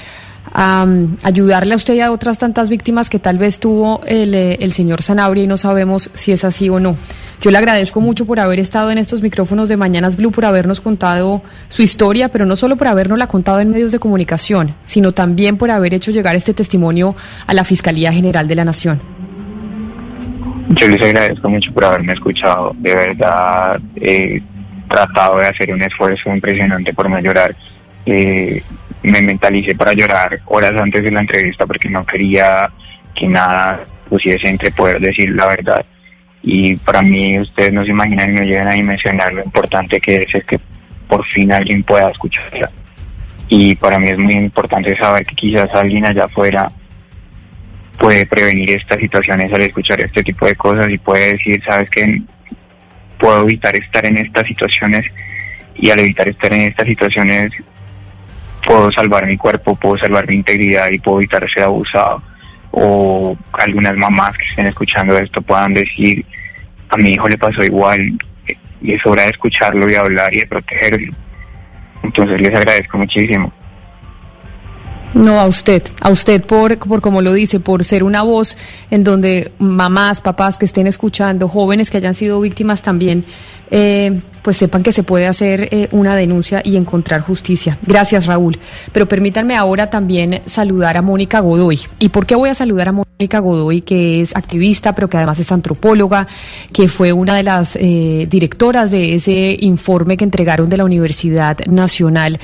[0.52, 4.34] a um, ayudarle a usted y a otras tantas víctimas que tal vez tuvo el,
[4.34, 6.96] eh, el señor Sanabria y no sabemos si es así o no.
[7.40, 10.82] Yo le agradezco mucho por haber estado en estos micrófonos de Mañanas Blue, por habernos
[10.82, 15.12] contado su historia, pero no solo por habernos la contado en medios de comunicación, sino
[15.12, 19.00] también por haber hecho llegar este testimonio a la Fiscalía General de la Nación.
[20.70, 22.72] Yo les agradezco mucho por haberme escuchado.
[22.78, 24.42] De verdad, he
[24.88, 27.56] tratado de hacer un esfuerzo impresionante por no llorar.
[28.04, 28.62] Eh,
[29.02, 32.70] me mentalicé para llorar horas antes de la entrevista porque no quería
[33.14, 35.84] que nada pusiese entre poder decir la verdad.
[36.42, 40.16] Y para mí, ustedes no se imaginan y no llegan a dimensionar lo importante que
[40.16, 40.58] es, es que
[41.08, 42.70] por fin alguien pueda escucharla.
[43.48, 46.70] Y para mí es muy importante saber que quizás alguien allá afuera
[47.98, 52.22] puede prevenir estas situaciones al escuchar este tipo de cosas y puede decir, sabes que
[53.18, 55.04] puedo evitar estar en estas situaciones
[55.74, 57.52] y al evitar estar en estas situaciones
[58.70, 62.22] puedo salvar mi cuerpo, puedo salvar mi integridad y puedo evitar ser abusado.
[62.70, 66.24] O algunas mamás que estén escuchando esto puedan decir,
[66.88, 68.16] a mi hijo le pasó igual
[68.80, 71.12] y es hora de escucharlo y hablar y de protegerlo.
[72.04, 73.52] Entonces les agradezco muchísimo.
[75.12, 78.56] No, a usted, a usted por, por como lo dice, por ser una voz
[78.90, 83.24] en donde mamás, papás que estén escuchando, jóvenes que hayan sido víctimas también,
[83.72, 87.78] eh, pues sepan que se puede hacer eh, una denuncia y encontrar justicia.
[87.82, 88.58] Gracias, Raúl.
[88.92, 91.80] Pero permítanme ahora también saludar a Mónica Godoy.
[91.98, 95.38] ¿Y por qué voy a saludar a Mónica Godoy, que es activista, pero que además
[95.40, 96.26] es antropóloga,
[96.72, 101.58] que fue una de las eh, directoras de ese informe que entregaron de la Universidad
[101.66, 102.40] Nacional?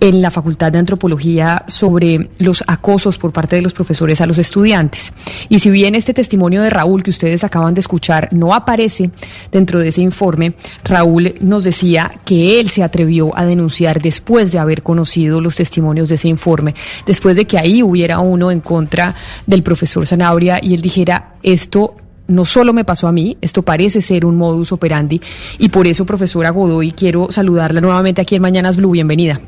[0.00, 4.38] En la Facultad de Antropología sobre los acosos por parte de los profesores a los
[4.38, 5.12] estudiantes.
[5.48, 9.10] Y si bien este testimonio de Raúl que ustedes acaban de escuchar no aparece
[9.50, 10.54] dentro de ese informe,
[10.84, 16.08] Raúl nos decía que él se atrevió a denunciar después de haber conocido los testimonios
[16.08, 16.74] de ese informe,
[17.06, 19.14] después de que ahí hubiera uno en contra
[19.46, 24.00] del profesor Sanabria y él dijera, esto no solo me pasó a mí, esto parece
[24.00, 25.20] ser un modus operandi
[25.58, 28.92] y por eso, profesora Godoy, quiero saludarla nuevamente aquí en Mañanas Blue.
[28.92, 29.40] Bienvenida.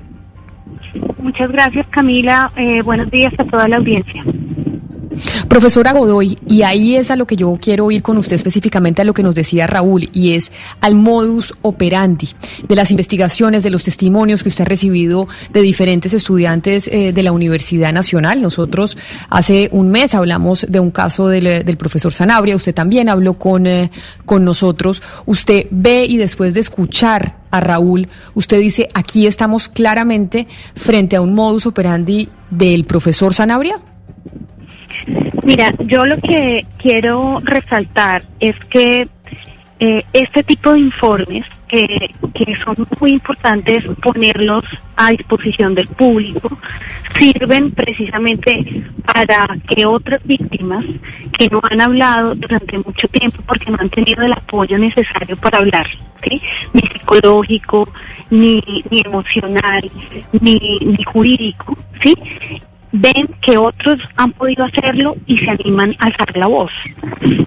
[1.19, 2.51] Muchas gracias, Camila.
[2.57, 4.25] Eh, buenos días a toda la audiencia.
[5.49, 9.05] Profesora Godoy, y ahí es a lo que yo quiero ir con usted específicamente a
[9.05, 12.29] lo que nos decía Raúl, y es al modus operandi
[12.69, 17.23] de las investigaciones, de los testimonios que usted ha recibido de diferentes estudiantes eh, de
[17.23, 18.43] la Universidad Nacional.
[18.43, 18.97] Nosotros
[19.29, 23.67] hace un mes hablamos de un caso del, del profesor Sanabria, usted también habló con,
[23.67, 23.91] eh,
[24.25, 25.03] con nosotros.
[25.27, 31.21] Usted ve y después de escuchar a Raúl, usted dice, aquí estamos claramente frente a
[31.21, 33.81] un modus operandi del profesor Sanabria.
[35.45, 39.09] Mira, yo lo que quiero resaltar es que
[39.79, 44.65] eh, este tipo de informes, que, que son muy importantes ponerlos
[44.97, 46.59] a disposición del público,
[47.19, 50.85] sirven precisamente para que otras víctimas
[51.39, 55.59] que no han hablado durante mucho tiempo porque no han tenido el apoyo necesario para
[55.59, 55.87] hablar,
[56.25, 56.41] ¿sí?
[56.73, 57.89] ni psicológico,
[58.31, 59.91] ni, ni emocional,
[60.41, 62.15] ni, ni jurídico, ¿sí?
[62.99, 66.73] Ven que otros han podido hacerlo y se animan a alzar la voz.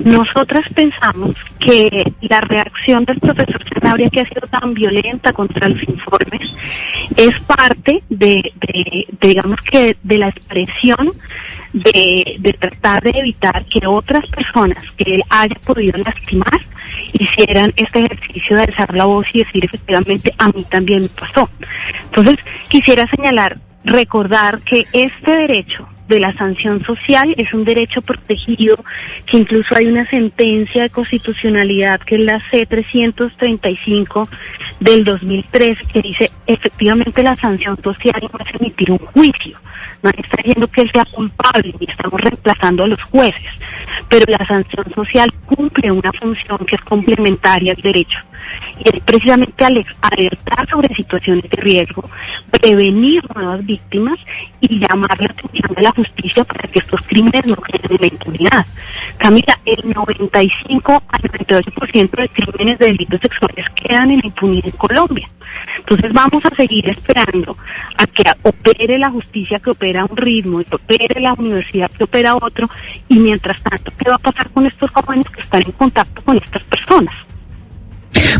[0.03, 5.81] Nosotras pensamos que la reacción del profesor Sanabria, que ha sido tan violenta contra los
[5.83, 6.41] informes,
[7.15, 8.41] es parte de,
[9.21, 11.13] digamos que, de la expresión
[11.73, 16.59] de, de tratar de evitar que otras personas que él haya podido lastimar
[17.13, 21.49] hicieran este ejercicio de alzar la voz y decir efectivamente a mí también me pasó.
[22.05, 28.83] Entonces, quisiera señalar recordar que este derecho de la sanción social es un derecho protegido,
[29.27, 34.27] que incluso hay una sentencia de constitucionalidad que es la C335
[34.79, 39.59] del 2003 que dice efectivamente la sanción social no es emitir un juicio,
[40.01, 43.51] no está diciendo que él sea culpable y estamos reemplazando a los jueces,
[44.07, 48.19] pero la sanción social cumple una función que es complementaria al derecho
[48.79, 52.09] y es precisamente alertar sobre situaciones de riesgo,
[52.51, 54.19] prevenir nuevas víctimas
[54.61, 58.07] y llamar la atención de la justicia para que estos crímenes no queden en la
[58.07, 58.65] impunidad.
[59.17, 64.71] Camila, el 95 al 98% de crímenes de delitos sexuales quedan en la impunidad en
[64.71, 65.29] Colombia.
[65.77, 67.57] Entonces vamos a seguir esperando
[67.97, 72.35] a que opere la justicia opera un ritmo y que opere la universidad que opera
[72.35, 72.69] otro
[73.07, 76.37] y mientras tanto, ¿qué va a pasar con estos jóvenes que están en contacto con
[76.37, 77.13] estas personas?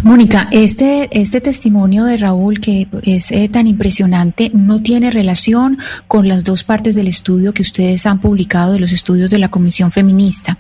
[0.04, 6.28] Mónica, este, este testimonio de Raúl, que es eh, tan impresionante, no tiene relación con
[6.28, 9.91] las dos partes del estudio que ustedes han publicado de los estudios de la Comisión
[9.91, 10.58] Feminista.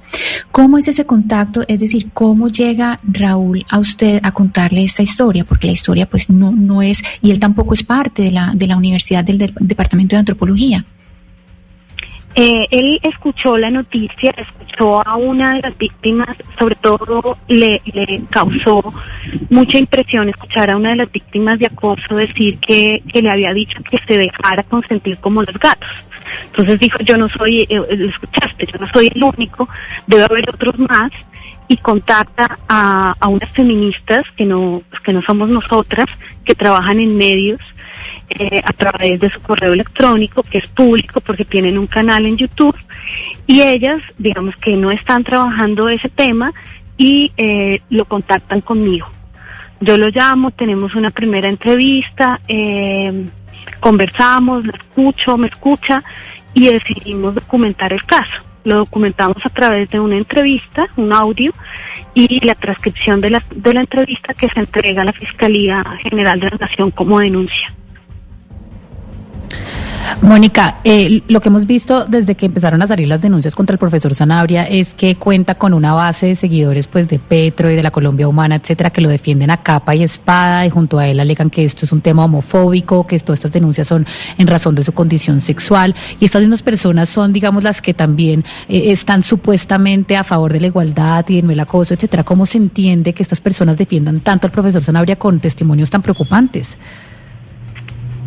[0.51, 1.63] ¿Cómo es ese contacto?
[1.67, 5.45] Es decir, ¿cómo llega Raúl a usted a contarle esta historia?
[5.45, 8.67] Porque la historia pues no, no es, y él tampoco es parte de la, de
[8.67, 10.85] la Universidad del Departamento de Antropología.
[12.35, 18.21] Eh, él escuchó la noticia, escuchó a una de las víctimas, sobre todo le, le
[18.29, 18.81] causó
[19.49, 23.53] mucha impresión escuchar a una de las víctimas de acoso decir que, que le había
[23.53, 25.89] dicho que se dejara consentir como los gatos.
[26.45, 29.67] Entonces dijo, yo no soy, eh, lo escuchaste, yo no soy el único,
[30.07, 31.11] debe haber otros más
[31.69, 36.07] y contacta a, a unas feministas que no, que no somos nosotras,
[36.43, 37.59] que trabajan en medios
[38.31, 42.37] eh, a través de su correo electrónico, que es público porque tienen un canal en
[42.37, 42.75] YouTube,
[43.45, 46.51] y ellas, digamos que no están trabajando ese tema
[46.97, 49.07] y eh, lo contactan conmigo.
[49.79, 53.27] Yo lo llamo, tenemos una primera entrevista, eh,
[53.79, 56.03] conversamos, lo escucho, me escucha
[56.55, 58.48] y decidimos documentar el caso.
[58.63, 61.53] Lo documentamos a través de una entrevista, un audio
[62.13, 66.39] y la transcripción de la, de la entrevista que se entrega a la Fiscalía General
[66.39, 67.73] de la Nación como denuncia.
[70.21, 73.79] Mónica, eh, lo que hemos visto desde que empezaron a salir las denuncias contra el
[73.79, 77.83] profesor Sanabria es que cuenta con una base de seguidores pues de Petro y de
[77.83, 81.19] la Colombia Humana, etcétera, que lo defienden a capa y espada y junto a él
[81.19, 84.05] alegan que esto es un tema homofóbico, que todas estas denuncias son
[84.37, 88.43] en razón de su condición sexual y estas mismas personas son, digamos, las que también
[88.67, 92.23] eh, están supuestamente a favor de la igualdad y del acoso, etcétera.
[92.23, 96.77] ¿Cómo se entiende que estas personas defiendan tanto al profesor Sanabria con testimonios tan preocupantes?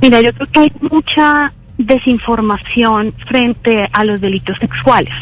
[0.00, 1.52] Mira, yo creo que hay mucha
[1.86, 5.14] desinformación frente a los delitos sexuales.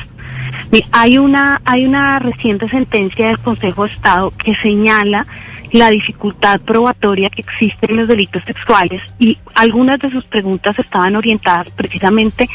[0.92, 5.26] Hay una, hay una reciente sentencia del Consejo de Estado que señala
[5.72, 11.16] la dificultad probatoria que existe en los delitos sexuales y algunas de sus preguntas estaban
[11.16, 12.48] orientadas precisamente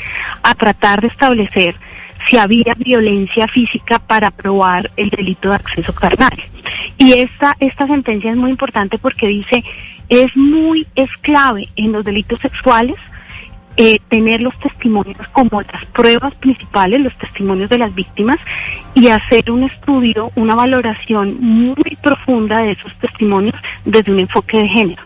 [0.43, 1.75] a tratar de establecer
[2.29, 6.33] si había violencia física para probar el delito de acceso carnal.
[6.97, 9.63] Y esta, esta sentencia es muy importante porque dice,
[10.09, 12.95] es muy, es clave en los delitos sexuales
[13.77, 18.39] eh, tener los testimonios como las pruebas principales, los testimonios de las víctimas
[18.93, 24.67] y hacer un estudio, una valoración muy profunda de esos testimonios desde un enfoque de
[24.67, 25.03] género.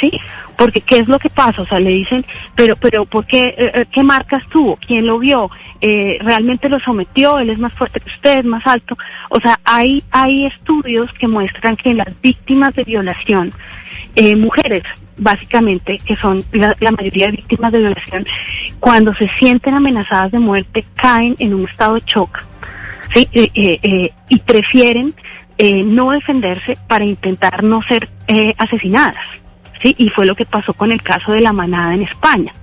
[0.00, 0.12] ¿Sí?
[0.56, 2.24] Porque qué es lo que pasa, o sea, le dicen,
[2.54, 4.76] pero, pero, ¿por qué, eh, eh, qué marcas tuvo?
[4.76, 5.50] ¿Quién lo vio?
[5.82, 7.38] Eh, ¿Realmente lo sometió?
[7.38, 8.38] ¿Él es más fuerte que usted?
[8.38, 8.96] ¿Es más alto?
[9.28, 13.52] O sea, hay, hay estudios que muestran que las víctimas de violación,
[14.16, 14.84] eh, mujeres,
[15.20, 18.26] básicamente, que son la, mayoría de víctimas de violación,
[18.80, 22.42] cuando se sienten amenazadas de muerte, caen en un estado de shock
[23.14, 23.28] ¿sí?
[23.32, 25.14] Eh, eh, eh y prefieren
[25.58, 28.08] eh, no defenderse para intentar no ser
[28.58, 29.26] asesinadas.
[29.82, 29.94] ¿sí?
[29.98, 32.54] Y fue lo que pasó con el caso de la manada en España.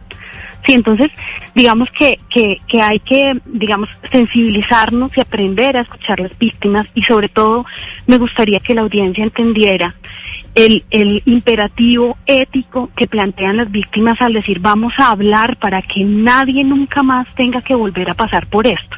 [0.67, 1.09] Sí, entonces,
[1.55, 7.29] digamos que, que, hay que, digamos, sensibilizarnos y aprender a escuchar las víctimas y sobre
[7.29, 7.65] todo
[8.05, 9.95] me gustaría que la audiencia entendiera
[10.55, 16.03] el, el imperativo ético que plantean las víctimas al decir vamos a hablar para que
[16.03, 18.97] nadie nunca más tenga que volver a pasar por esto.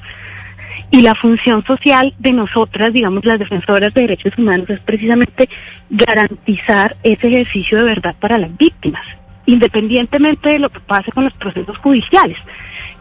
[0.89, 5.47] Y la función social de nosotras, digamos, las defensoras de derechos humanos, es precisamente
[5.91, 9.05] garantizar ese ejercicio de verdad para las víctimas
[9.49, 12.37] independientemente de lo que pase con los procesos judiciales,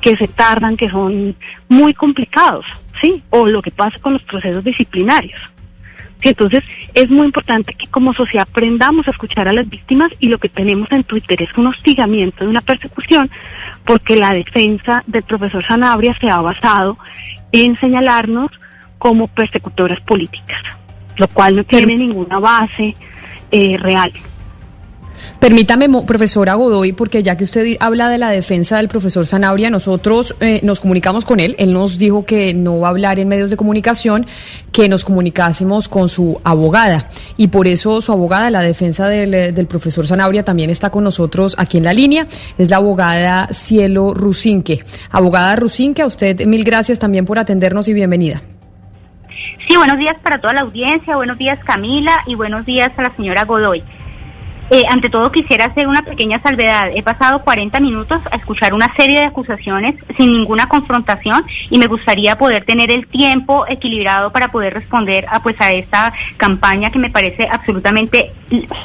[0.01, 1.37] que se tardan, que son
[1.69, 2.65] muy complicados,
[3.01, 3.23] ¿sí?
[3.31, 5.39] O lo que pase con los procesos disciplinarios.
[6.23, 10.29] Sí, entonces es muy importante que como sociedad aprendamos a escuchar a las víctimas y
[10.29, 13.31] lo que tenemos en Twitter es un hostigamiento de una persecución
[13.85, 16.99] porque la defensa del profesor Sanabria se ha basado
[17.53, 18.51] en señalarnos
[18.99, 20.61] como persecutoras políticas,
[21.17, 22.97] lo cual no tiene ninguna base
[23.53, 24.13] eh, real.
[25.41, 30.35] Permítame, profesora Godoy, porque ya que usted habla de la defensa del profesor Zanabria, nosotros
[30.41, 31.55] eh, nos comunicamos con él.
[31.59, 34.27] Él nos dijo que no va a hablar en medios de comunicación,
[34.73, 37.09] que nos comunicásemos con su abogada.
[37.37, 41.05] Y por eso su abogada, la defensa del, eh, del profesor Zanabria, también está con
[41.05, 42.27] nosotros aquí en la línea.
[42.59, 44.85] Es la abogada Cielo Rusinque.
[45.11, 48.43] Abogada Rusinque, a usted mil gracias también por atendernos y bienvenida.
[49.69, 53.17] Sí, buenos días para toda la audiencia, buenos días Camila y buenos días a la
[53.17, 53.85] señora Godoy.
[54.71, 56.91] Eh, ante todo quisiera hacer una pequeña salvedad.
[56.95, 61.87] He pasado 40 minutos a escuchar una serie de acusaciones sin ninguna confrontación y me
[61.87, 66.99] gustaría poder tener el tiempo equilibrado para poder responder a pues a esta campaña que
[66.99, 68.33] me parece absolutamente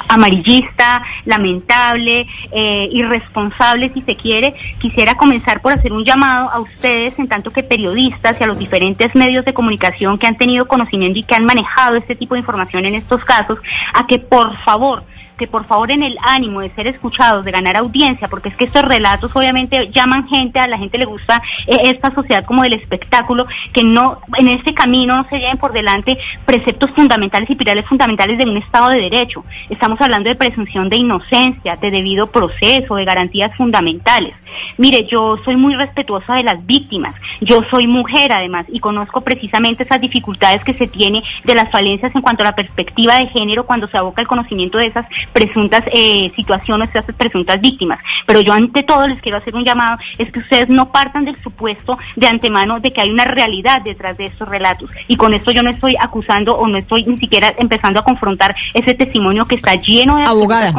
[0.08, 4.54] amarillista, lamentable, eh, irresponsable si se quiere.
[4.78, 8.58] Quisiera comenzar por hacer un llamado a ustedes en tanto que periodistas y a los
[8.58, 12.40] diferentes medios de comunicación que han tenido conocimiento y que han manejado este tipo de
[12.40, 13.58] información en estos casos
[13.92, 15.04] a que por favor
[15.36, 18.64] que por favor en el ánimo de ser escuchados, de ganar audiencia, porque es que
[18.64, 22.74] estos relatos obviamente llaman gente, a la gente le gusta eh, esta sociedad como del
[22.74, 27.86] espectáculo, que no en este camino no se lleven por delante preceptos fundamentales y pilares
[27.86, 29.44] fundamentales de un Estado de Derecho.
[29.68, 34.34] Estamos hablando de presunción de inocencia, de debido proceso, de garantías fundamentales.
[34.78, 39.82] Mire, yo soy muy respetuosa de las víctimas, yo soy mujer además y conozco precisamente
[39.82, 43.66] esas dificultades que se tiene de las falencias en cuanto a la perspectiva de género
[43.66, 48.00] cuando se aboca el conocimiento de esas presuntas eh, situaciones, presuntas víctimas.
[48.26, 51.40] Pero yo ante todo les quiero hacer un llamado, es que ustedes no partan del
[51.42, 54.90] supuesto de antemano de que hay una realidad detrás de estos relatos.
[55.08, 58.54] Y con esto yo no estoy acusando o no estoy ni siquiera empezando a confrontar
[58.72, 60.72] ese testimonio que está lleno de Abogada.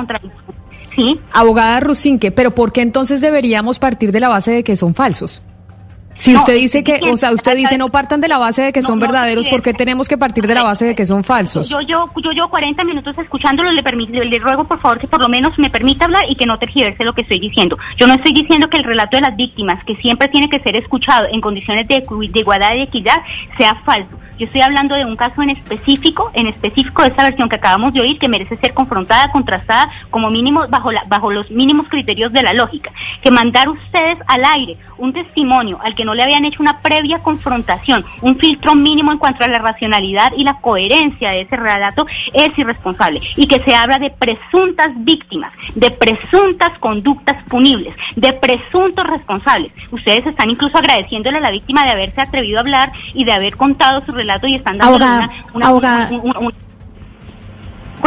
[0.96, 1.20] Sí.
[1.34, 5.43] Abogada Rusinque, pero ¿por qué entonces deberíamos partir de la base de que son falsos?
[6.16, 8.72] Si No, usted dice que, o sea, usted dice no partan de la base de
[8.74, 11.24] que No, son verdaderos, ¿por qué tenemos que partir de la base de que son
[11.26, 11.68] falsos?
[11.70, 15.20] Yo, yo, yo llevo 40 minutos escuchándolo, le, permi- le, ruego por favor que por
[15.20, 17.78] lo menos me permita hablar y que no tergiverse lo que estoy diciendo.
[17.97, 20.76] Yo no estoy diciendo que el relato de las víctimas, que siempre tiene que ser
[20.78, 23.18] escuchado en condiciones de, de igualdad y de equidad,
[23.57, 24.09] sea falso.
[24.38, 27.94] Yo estoy hablando de un caso en específico, en específico de esta versión que acabamos
[27.94, 32.34] de oír, que merece ser confrontada, contrastada, como mínimo bajo, la, bajo los mínimos criterios
[32.34, 32.92] de la lógica.
[33.22, 37.20] Que mandar ustedes al aire un testimonio al que no le habían hecho una previa
[37.20, 42.06] confrontación, un filtro mínimo en cuanto a la racionalidad y la coherencia de ese relato,
[42.34, 43.22] es irresponsable.
[43.36, 49.72] Y que se habla de presuntas víctimas, de presuntas conductas punibles, de presuntos responsables.
[49.92, 53.56] Ustedes están incluso agradeciéndole a la víctima de haberse atrevido a hablar y de haber
[53.58, 56.10] contado su relato y están dando Abogada, una, una- abogada.
[56.12, 56.54] un- un- un-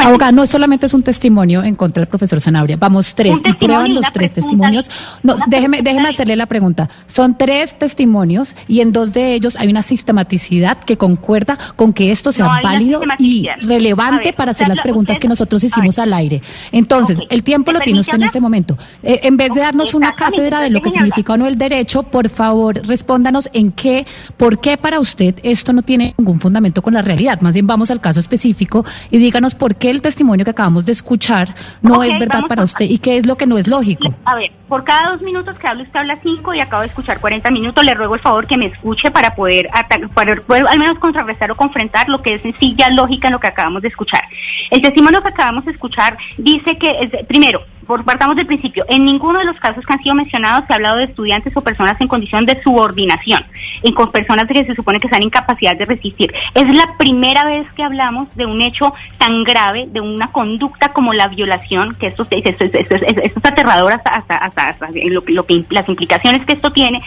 [0.07, 3.95] Abogada, no solamente es un testimonio en contra del profesor Sanabria, vamos tres y prueban
[3.95, 4.91] los tres testimonios.
[5.23, 6.89] No, déjeme, déjeme hacerle la pregunta.
[7.07, 12.11] Son tres testimonios y en dos de ellos hay una sistematicidad que concuerda con que
[12.11, 15.99] esto sea No válido y relevante ver, para hacer las preguntas usted- que nosotros hicimos
[15.99, 16.41] al aire.
[16.73, 18.77] Entonces, el tiempo ¿me lo tiene usted en este momento.
[19.03, 21.05] Eh, en vez de darnos una cátedra de lo que hablar.
[21.05, 25.73] significa o no el derecho, por favor, respóndanos en qué, por qué para usted esto
[25.73, 27.41] no tiene ningún fundamento con la realidad.
[27.41, 30.93] Más bien vamos al caso específico y díganos por qué el testimonio que acabamos de
[30.93, 34.15] escuchar no es verdad para usted y qué es lo que no es lógico.
[34.25, 37.21] A ver, por cada dos minutos que habla usted habla cinco y acabo de escuchar
[37.21, 37.85] 40 minutos.
[37.85, 39.69] Le ruego el favor que me escuche para poder,
[40.15, 43.49] para poder al menos contrarrestar o confrontar lo que es sencilla lógica en lo que
[43.49, 44.23] acabamos de escuchar.
[44.71, 49.05] El testimonio que acabamos de escuchar dice que, es- primero, por, partamos del principio, en
[49.07, 52.01] ninguno de los casos que han sido mencionados se ha hablado de estudiantes o personas
[52.01, 53.45] en condición de subordinación,
[53.83, 56.33] en con personas que se supone que están en incapacidad de resistir.
[56.55, 61.15] Es la primera vez que hablamos de un hecho tan grave, de una conducta como
[61.15, 65.47] la violación, que esto, esto, esto, esto- es aterrador hasta, hasta, hasta, hasta lo, lo
[65.47, 67.01] que, las implicaciones que esto tiene,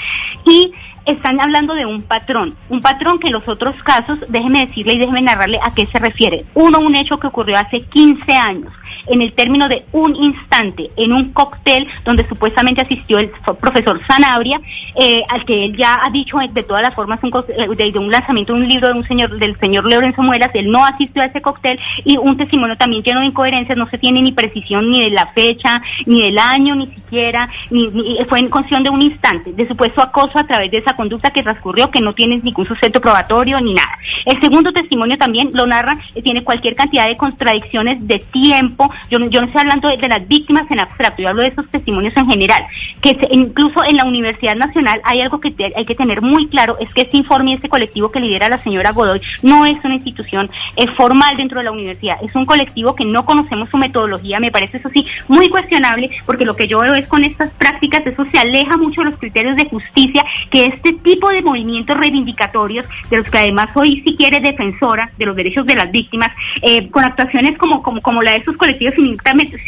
[0.45, 0.73] y
[1.05, 4.99] están hablando de un patrón, un patrón que en los otros casos, déjeme decirle y
[4.99, 6.45] déjeme narrarle a qué se refiere.
[6.53, 8.71] Uno, un hecho que ocurrió hace 15 años,
[9.07, 14.59] en el término de un instante, en un cóctel donde supuestamente asistió el profesor Sanabria,
[14.95, 17.99] eh, al que él ya ha dicho de todas las formas un eh, de, de
[17.99, 21.21] un lanzamiento de un libro de un señor, del señor Lorenzo Muelas, él no asistió
[21.21, 24.89] a ese cóctel y un testimonio también lleno de incoherencias, no se tiene ni precisión
[24.91, 28.89] ni de la fecha, ni del año, ni siquiera, ni, ni- fue en cuestión de
[28.89, 32.39] un instante, de supuesto acoso a través de esa conducta que transcurrió, que no tiene
[32.43, 33.97] ningún sustento probatorio ni nada.
[34.25, 38.91] El segundo testimonio también lo narra, eh, tiene cualquier cantidad de contradicciones de tiempo.
[39.09, 42.15] Yo, yo no estoy hablando de, las víctimas en abstracto, yo hablo de esos testimonios
[42.17, 42.63] en general.
[43.01, 46.77] Que se- incluso en la Universidad Nacional hay algo que hay que tener muy claro,
[46.79, 49.95] es que este informe y este colectivo que lidera la señora Godoy no es una
[49.95, 54.39] institución eh, formal dentro de la universidad, es un colectivo que no conocemos su metodología,
[54.39, 58.05] me parece eso sí muy cuestionable, porque lo que yo veo es con estas prácticas,
[58.05, 62.87] eso se aleja mucho de los criterios de justicia, que este tipo de movimientos reivindicatorios,
[63.09, 66.29] de los que además hoy si quiere defensora de los derechos de las víctimas,
[66.61, 68.95] eh, con actuaciones como, como, como la de estos colectivos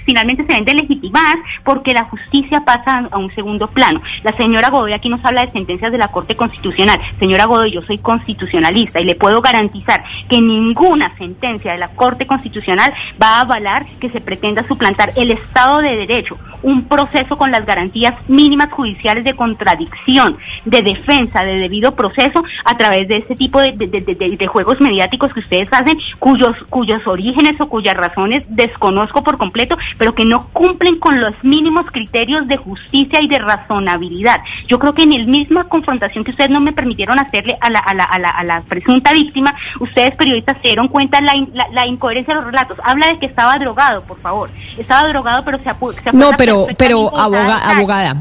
[0.05, 4.01] finalmente, se ven delegitimadas porque la justicia pasa a un segundo plano.
[4.23, 6.99] La señora Godoy aquí nos habla de sentencias de la Corte Constitucional.
[7.19, 12.25] Señora Godoy, yo soy constitucionalista y le puedo garantizar que ninguna sentencia de la Corte
[12.25, 12.91] Constitucional
[13.21, 17.65] va a avalar que se pretenda suplantar el Estado de Derecho, un proceso con las
[17.65, 23.59] garantías mínimas judiciales de contradicción, de defensa, de debido proceso a través de este tipo
[23.59, 27.95] de, de- de- de- de juegos mediáticos que ustedes hacen, cuyos, cuyos orígenes o cuyas
[27.95, 33.27] razones desconozco por completo, pero que no cumplen con los mínimos criterios de justicia y
[33.27, 34.41] de razonabilidad.
[34.67, 37.79] Yo creo que en la misma confrontación que ustedes no me permitieron hacerle a la,
[37.79, 41.49] a la, a la, a la presunta víctima, ustedes periodistas se dieron cuenta la, in-
[41.53, 42.77] la, la incoherencia de los relatos.
[42.83, 44.49] Habla de que estaba drogado, por favor.
[44.77, 48.15] Estaba drogado, pero se, apu- se No, pero, pero aboga- abogada,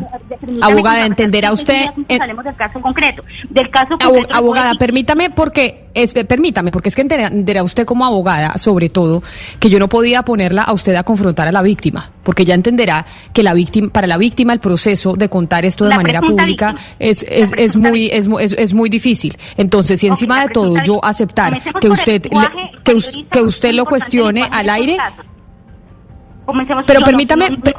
[0.63, 1.87] abogada, entenderá usted,
[2.73, 3.25] caso concreto.
[3.51, 8.05] Del caso concreto abogada, permítame porque es, eh, permítame porque es que entenderá, usted como
[8.07, 9.23] abogada, sobre todo,
[9.61, 13.05] que yo no podía ponerla a usted a confrontar a la víctima, porque ya entenderá
[13.35, 16.73] que la víctima, para la víctima el proceso de contar esto de La manera pública
[16.73, 16.97] víctima.
[16.99, 19.37] es, es, es muy es, es, es muy difícil.
[19.57, 22.71] Entonces, si encima de todo yo aceptar que usted le-
[23.31, 24.97] que, usted lo cuestione al aire,
[26.87, 27.75] pero no- permítame, no- no- pe-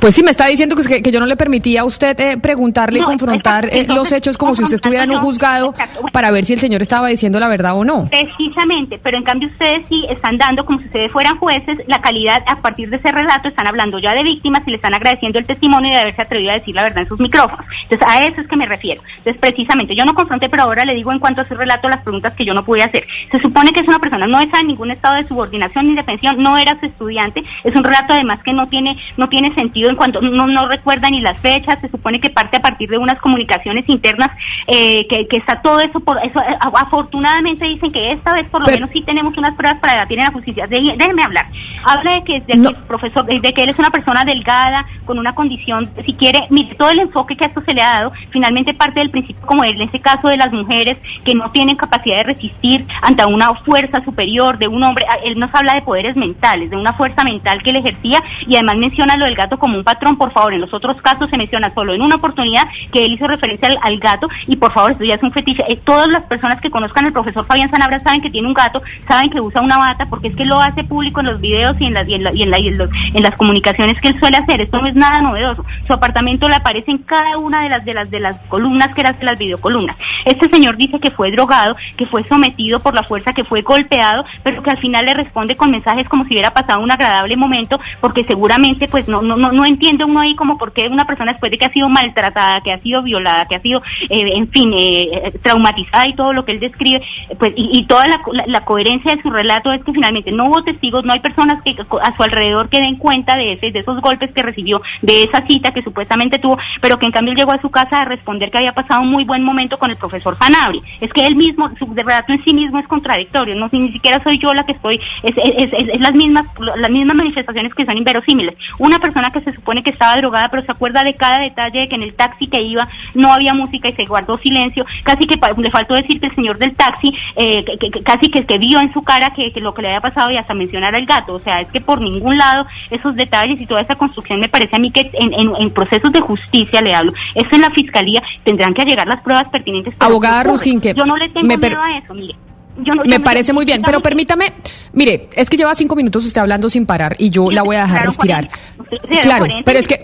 [0.00, 2.98] pues sí me está diciendo que, que yo no le permitía a usted eh, preguntarle
[2.98, 5.74] y No, confrontar eh, los hechos como si usted estuviera en un juzgado
[6.12, 8.08] para ver si el señor estaba diciendo la verdad o no.
[8.08, 12.42] Precisamente, pero en cambio ustedes sí están dando, como si ustedes fueran jueces, la calidad
[12.46, 15.46] a partir de ese relato, están hablando ya de víctimas y le están agradeciendo el
[15.46, 17.66] testimonio de haberse atrevido a decir la verdad en sus micrófonos.
[17.88, 19.02] Entonces, a eso es que me refiero.
[19.18, 22.02] Entonces, precisamente, yo no confronté, pero ahora le digo en cuanto a su relato las
[22.02, 23.06] preguntas que yo no pude hacer.
[23.30, 26.02] Se supone que es una persona, no está en ningún estado de subordinación ni de
[26.02, 29.85] pensión, no era su estudiante, es un relato además que no tiene, no tiene sentido
[29.90, 32.98] en cuanto, no, no recuerda ni las fechas, se supone que parte a partir de
[32.98, 34.30] unas comunicaciones internas,
[34.66, 38.60] eh, que, que está todo eso, por eso eh, afortunadamente dicen que esta vez por
[38.60, 40.66] lo Pero- menos sí tenemos unas pruebas para debatir en la justicia.
[40.66, 41.46] De- déjeme hablar.
[41.84, 42.70] Habla de que, de que No.
[42.70, 46.46] el profesor, de, de que él es una persona delgada, con una condición, si quiere,
[46.50, 49.44] mire, todo el enfoque que a esto se le ha dado, finalmente parte del principio,
[49.46, 53.54] como en este caso de las mujeres que no tienen capacidad de resistir ante una
[53.54, 55.04] fuerza superior de un hombre.
[55.08, 58.54] Ah, Él nos habla de poderes mentales, de una fuerza mental que él ejercía y
[58.56, 60.54] además menciona lo del gato como un patrón, por favor.
[60.54, 63.98] En los otros casos se menciona solo en una oportunidad que él hizo referencia al,
[63.98, 65.64] gato y por favor, esto ya es un fetiche.
[65.68, 68.82] Eh, todas las personas que conozcan al profesor Fabián Sanabria saben que tiene un gato,
[69.08, 71.86] saben que usa una bata porque es que lo hace público en los videos y
[71.86, 74.18] en las, y en la- y en la- y en los- las comunicaciones que él
[74.20, 74.60] suele hacer.
[74.60, 75.64] Esto no es nada novedoso.
[75.86, 79.00] Su apartamento le aparece en cada una de las de las de las columnas que
[79.00, 79.96] eran las videocolumnas.
[80.24, 84.24] Este señor dice que fue drogado, que fue sometido por la fuerza, que fue golpeado,
[84.44, 87.80] pero que al final le responde con mensajes como si hubiera pasado un agradable momento,
[88.00, 91.50] porque seguramente pues no no, no entiende uno ahí como por qué una persona después
[91.50, 94.72] de que ha sido maltratada, que ha sido violada, que ha sido eh, en fin
[94.72, 97.02] eh, eh, traumatizada y todo lo que él describe,
[97.38, 100.46] pues y, y toda la, la- la coherencia de su relato es que finalmente no
[100.46, 103.78] hubo testigos, no hay personas que a su alrededor que den cuenta de ese de
[103.80, 107.52] esos golpes que recibió, de esa cita que supuestamente tuvo, pero que en cambio llegó
[107.52, 110.36] a su casa a responder que había pasado un muy buen momento con el profesor
[110.38, 110.80] Sanabria.
[111.00, 114.38] Es que él mismo, su relato en sí mismo es contradictorio, no ni siquiera soy
[114.38, 116.46] yo la que estoy, es, es, es- es las mismas
[116.78, 118.54] las mismas manifestaciones que son inverosímiles.
[118.78, 121.88] Una persona que se supone que estaba drogada, pero se acuerda de cada detalle de
[121.88, 125.38] que en el taxi que iba no había música y se guardó silencio, casi que
[125.58, 128.58] le faltó decir que el señor del taxi, eh, que- que- que casi que, que
[128.58, 131.04] vio en su cara que, que lo que le había pasado y hasta mencionar al
[131.06, 134.48] gato, o sea, es que por ningún lado esos detalles y toda esa construcción me
[134.48, 137.70] parece a mí que en, en- en procesos de justicia le hablo, esto en la
[137.70, 139.94] fiscalía tendrán que llegar las pruebas pertinentes.
[139.98, 140.42] Abogada.
[140.44, 142.34] Rusinque, yo no le tengo me miedo a eso, mire.
[142.78, 144.52] Yo no- yo Me parece muy bien, pero permítame,
[144.92, 147.80] mire, es que lleva cinco minutos usted hablando sin parar y yo la voy a
[147.82, 148.48] dejar Claro, respirar.
[148.48, 148.82] 40.
[148.82, 150.00] Usted se da Claro, 40 pero es que,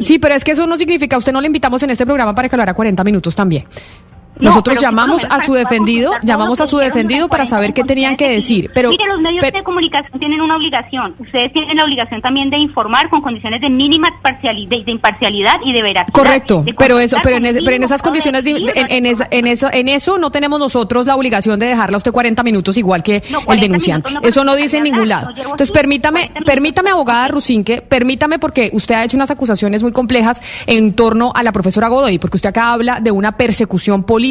[0.00, 2.48] sí, pero es que eso no significa, usted no le invitamos en este programa para
[2.48, 3.64] que lo hará 40 minutos también.
[4.40, 8.16] No, Nosotros llamamos a su defendido, llamamos a su defendido para saber qué 40 tenían
[8.16, 11.14] que decir, pero Mire, los medios de comunicación tienen una obligación.
[11.18, 15.72] Ustedes tienen la obligación también de informar con condiciones de mínima parcialidad, de, imparcialidad y
[15.72, 16.12] de veracidad.
[16.12, 19.26] Correcto, de pero eso, pero en, ese- pero en esas condiciones, de- en, en esa-
[19.30, 22.76] en eso, en eso no tenemos nosotros la obligación de dejarla a usted 40 minutos
[22.76, 24.12] igual que No, el 40 denunciante.
[24.12, 25.30] no, eso no dice en ningún lado.
[25.30, 26.52] Entonces permítame, 40 minutos.
[26.54, 31.42] permítame abogada Rusinque, permítame porque usted ha hecho unas acusaciones muy complejas en torno a
[31.42, 34.27] la profesora Godoy, porque usted acá habla de una persecución política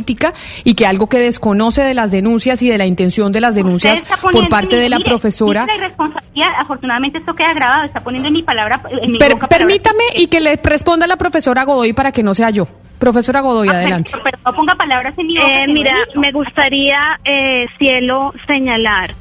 [0.64, 4.04] y que algo que desconoce de las denuncias y de la intención de las denuncias
[4.32, 5.62] por parte mi- de la mire, profesora.
[5.66, 9.34] dice la irresponsabilidad, afortunadamente esto queda grabado, está poniendo en mi palabra, en mi Per-
[9.34, 12.68] boca palabras permítame y que le responda la profesora Godoy para que no sea yo.
[13.00, 14.12] Profesora Godoy, Ah, adelante.
[14.12, 15.48] Pero, pero no ponga palabras en mi boca.
[15.48, 19.14] Eh, no mira, me gustaría, eh, Cielo, señalar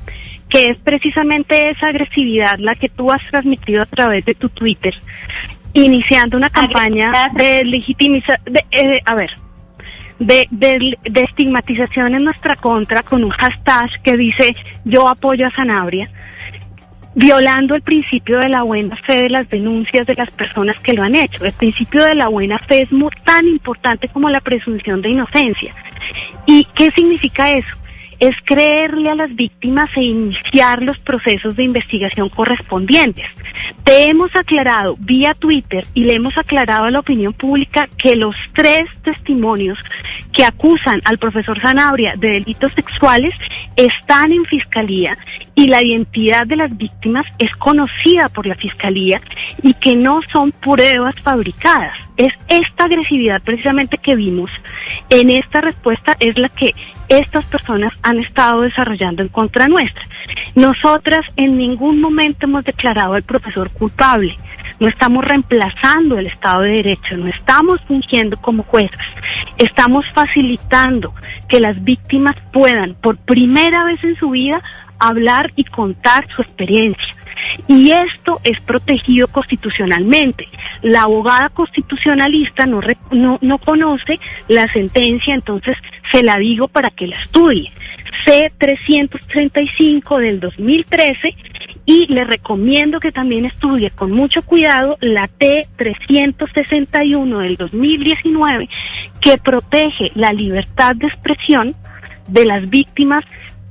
[0.48, 4.94] que es precisamente esa agresividad la que tú has transmitido a través de tu Twitter,
[5.72, 8.38] iniciando una campaña de legitimización,
[9.04, 9.30] a ver,
[10.18, 16.08] de, de, estigmatización en nuestra contra con un hashtag que dice yo apoyo a Sanabria,
[17.14, 21.02] violando el principio de la buena fe de las denuncias de las personas que lo
[21.02, 21.44] han hecho.
[21.44, 25.74] El principio de la buena fe es muy, tan importante como la presunción de inocencia.
[26.46, 27.74] ¿Y qué significa eso?
[28.18, 33.26] Es creerle a las víctimas e iniciar los procesos de investigación correspondientes.
[33.84, 38.36] Te hemos aclarado vía Twitter y le hemos aclarado a la opinión pública que los
[38.54, 39.78] tres testimonios
[40.32, 43.34] que acusan al profesor Zanabria de delitos sexuales
[43.76, 45.16] están en fiscalía
[45.54, 49.20] y la identidad de las víctimas es conocida por la fiscalía
[49.62, 51.96] y que no son pruebas fabricadas.
[52.16, 54.50] Es esta agresividad precisamente que vimos
[55.10, 56.74] en esta respuesta es la que
[57.08, 60.06] estas personas han estado desarrollando en contra nuestra.
[60.54, 64.36] Nosotras en ningún momento hemos declarado al profesor culpable.
[64.78, 68.98] No estamos reemplazando el Estado de Derecho, no estamos fungiendo como jueces.
[69.56, 71.14] Estamos facilitando
[71.48, 74.62] que las víctimas puedan por primera vez en su vida
[74.98, 77.14] hablar y contar su experiencia.
[77.68, 80.48] Y esto es protegido constitucionalmente.
[80.82, 82.80] La abogada constitucionalista no,
[83.10, 84.18] no, no conoce
[84.48, 85.76] la sentencia, entonces
[86.12, 87.72] se la digo para que la estudie.
[88.24, 91.36] C-335 del 2013
[91.84, 98.68] y le recomiendo que también estudie con mucho cuidado la T-361 del 2019
[99.20, 101.76] que protege la libertad de expresión
[102.26, 103.24] de las víctimas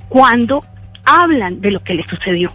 [0.08, 0.64] cuando
[1.06, 2.52] hablan de lo que les sucedió.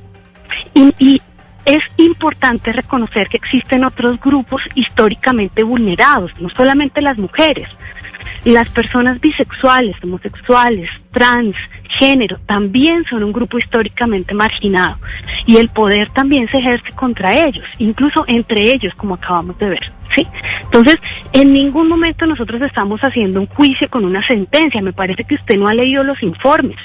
[0.73, 1.21] Y, y
[1.65, 7.67] es importante reconocer que existen otros grupos históricamente vulnerados, no solamente las mujeres.
[8.43, 11.55] Las personas bisexuales, homosexuales, trans,
[11.89, 14.97] género, también son un grupo históricamente marginado.
[15.45, 19.91] Y el poder también se ejerce contra ellos, incluso entre ellos, como acabamos de ver.
[20.15, 20.27] ¿Sí?
[20.63, 20.97] Entonces,
[21.33, 24.81] en ningún momento nosotros estamos haciendo un juicio con una sentencia.
[24.81, 26.77] Me parece que usted no ha leído los informes.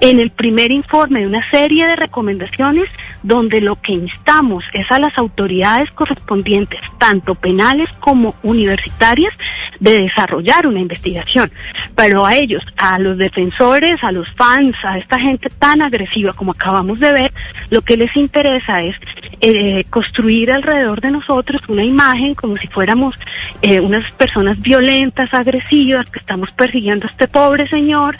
[0.00, 2.88] En el primer informe de una serie de recomendaciones
[3.22, 9.32] donde lo que instamos es a las autoridades correspondientes, tanto penales como universitarias,
[9.80, 11.50] de desarrollar una investigación.
[11.96, 16.52] Pero a ellos, a los defensores, a los fans, a esta gente tan agresiva como
[16.52, 17.32] acabamos de ver,
[17.70, 18.96] lo que les interesa es
[19.40, 23.14] eh, construir alrededor de nosotros una imagen como si fuéramos
[23.62, 28.16] eh, unas personas violentas, agresivas, que estamos persiguiendo a este pobre señor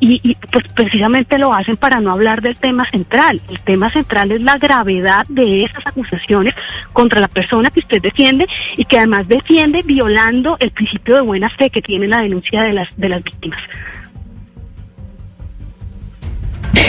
[0.00, 3.40] y, y, pues precisamente lo hacen para no hablar del tema central.
[3.48, 6.54] El tema central es la gravedad de esas acusaciones
[6.92, 11.50] contra la persona que usted defiende y que además defiende violando el principio de buena
[11.50, 13.60] fe que tiene la denuncia de las de las víctimas.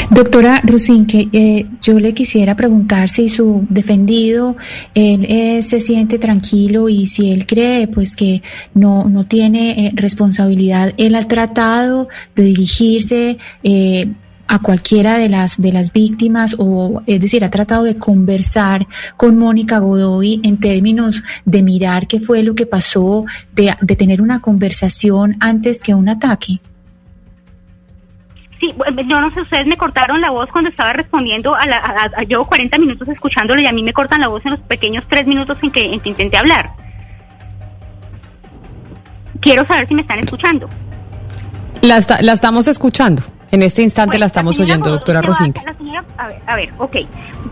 [0.09, 4.55] Doctora Rusinque, eh, yo le quisiera preguntar si su defendido
[4.93, 8.41] él eh, se siente tranquilo y si él cree pues que
[8.73, 10.93] no no tiene eh, responsabilidad.
[10.97, 14.13] Él ha tratado de dirigirse eh,
[14.47, 18.87] a cualquiera de las de las víctimas o es decir ha tratado de conversar
[19.17, 24.21] con Mónica Godoy en términos de mirar qué fue lo que pasó de, de tener
[24.21, 26.61] una conversación antes que un ataque.
[28.59, 28.73] Sí,
[29.05, 31.77] yo no sé, ustedes me cortaron la voz cuando estaba respondiendo a la...
[31.77, 34.59] A, a- llevo 40 minutos escuchándolo y a mí me cortan la voz en los
[34.61, 36.71] pequeños tres minutos en que, en que intenté hablar.
[39.41, 40.69] Quiero saber si me están escuchando.
[41.81, 43.21] La, está- la estamos escuchando.
[43.51, 45.61] En este instante Bueno, la estamos oyendo, doctora Rosinque.
[45.77, 46.95] señora- a ver, a ver, ok.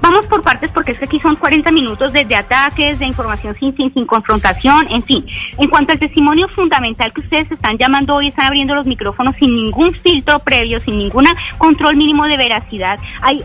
[0.01, 3.75] vamos por partes porque es que aquí son 40 minutos desde ataques, de información sin,
[3.75, 5.25] sin, sin confrontación, en fin.
[5.57, 9.55] En cuanto al testimonio fundamental que ustedes están llamando hoy, están abriendo los micrófonos sin
[9.55, 11.25] ningún filtro previo, sin ningún
[11.57, 12.99] control mínimo de veracidad.
[13.21, 13.41] Hay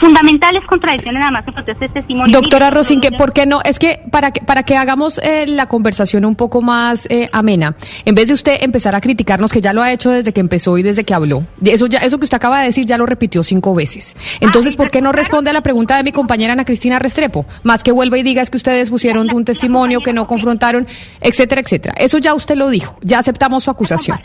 [0.00, 2.32] fundamentales contradicciones nada más en cuanto a este testimonio.
[2.40, 3.60] Doctora Rosin, que ¿por qué no?
[3.64, 7.76] Es que para que, para que hagamos eh, la conversación un poco más eh, amena,
[8.04, 10.78] en vez de usted empezar a criticarnos, que ya lo ha hecho desde que empezó
[10.78, 11.31] y desde que habló,
[11.64, 14.16] eso, ya, eso que usted acaba de decir ya lo repitió cinco veces.
[14.40, 17.46] Entonces, ¿por qué no responde a la pregunta de mi compañera Ana Cristina Restrepo?
[17.62, 20.86] Más que vuelva y diga es que ustedes pusieron un testimonio, que no confrontaron,
[21.20, 21.94] etcétera, etcétera.
[21.96, 24.18] Eso ya usted lo dijo, ya aceptamos su acusación.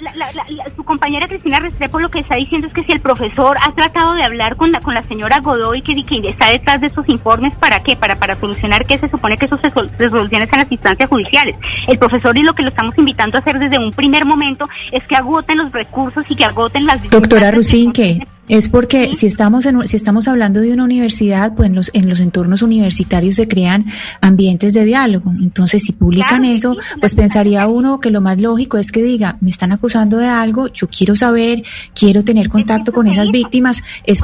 [0.75, 4.13] su compañera Cristina Restrepo lo que está diciendo es que si el profesor ha tratado
[4.15, 7.53] de hablar con la, con la señora Godoy, que, que está detrás de esos informes,
[7.55, 7.95] ¿para qué?
[7.95, 11.55] Para, para solucionar que se supone que eso se, resoluciones en las instancias judiciales.
[11.87, 15.03] El profesor y lo que lo estamos invitando a hacer desde un primer momento es
[15.03, 16.96] que agoten los recursos y que agoten las...
[17.09, 21.75] Doctora Rusinque, es porque si estamos en, si estamos hablando de una universidad, pues en
[21.75, 23.85] los en los entornos universitarios se crean
[24.21, 25.31] ambientes de diálogo.
[25.41, 29.49] Entonces, si publican eso, pues pensaría uno que lo más lógico es que diga, me
[29.49, 34.21] están acusando de algo, yo quiero saber, quiero tener contacto con esas víctimas, es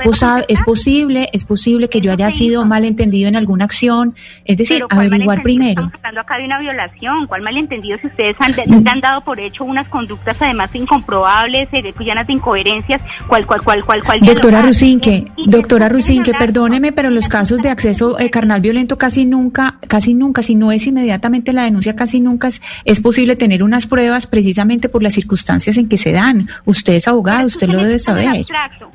[0.48, 4.16] es posible, es posible que yo haya sido malentendido en alguna acción,
[4.46, 5.84] es decir, averiguar primero.
[5.84, 8.88] Estamos hablando acá de una violación, ¿cuál malentendido si ustedes han, mm.
[8.88, 13.84] han dado por hecho unas conductas además incomprobables, eh, llenas de incoherencias, cuál cuál cuál
[13.84, 19.26] cuál Doctora Rusinque, doctora Rusinque, perdóneme, pero los casos de acceso eh, carnal violento casi
[19.26, 22.50] nunca, casi nunca, si no es inmediatamente la denuncia, casi nunca
[22.86, 26.48] es, posible tener unas pruebas precisamente por las circunstancias en que se dan.
[26.66, 28.46] Usted es abogado, usted lo debe saber.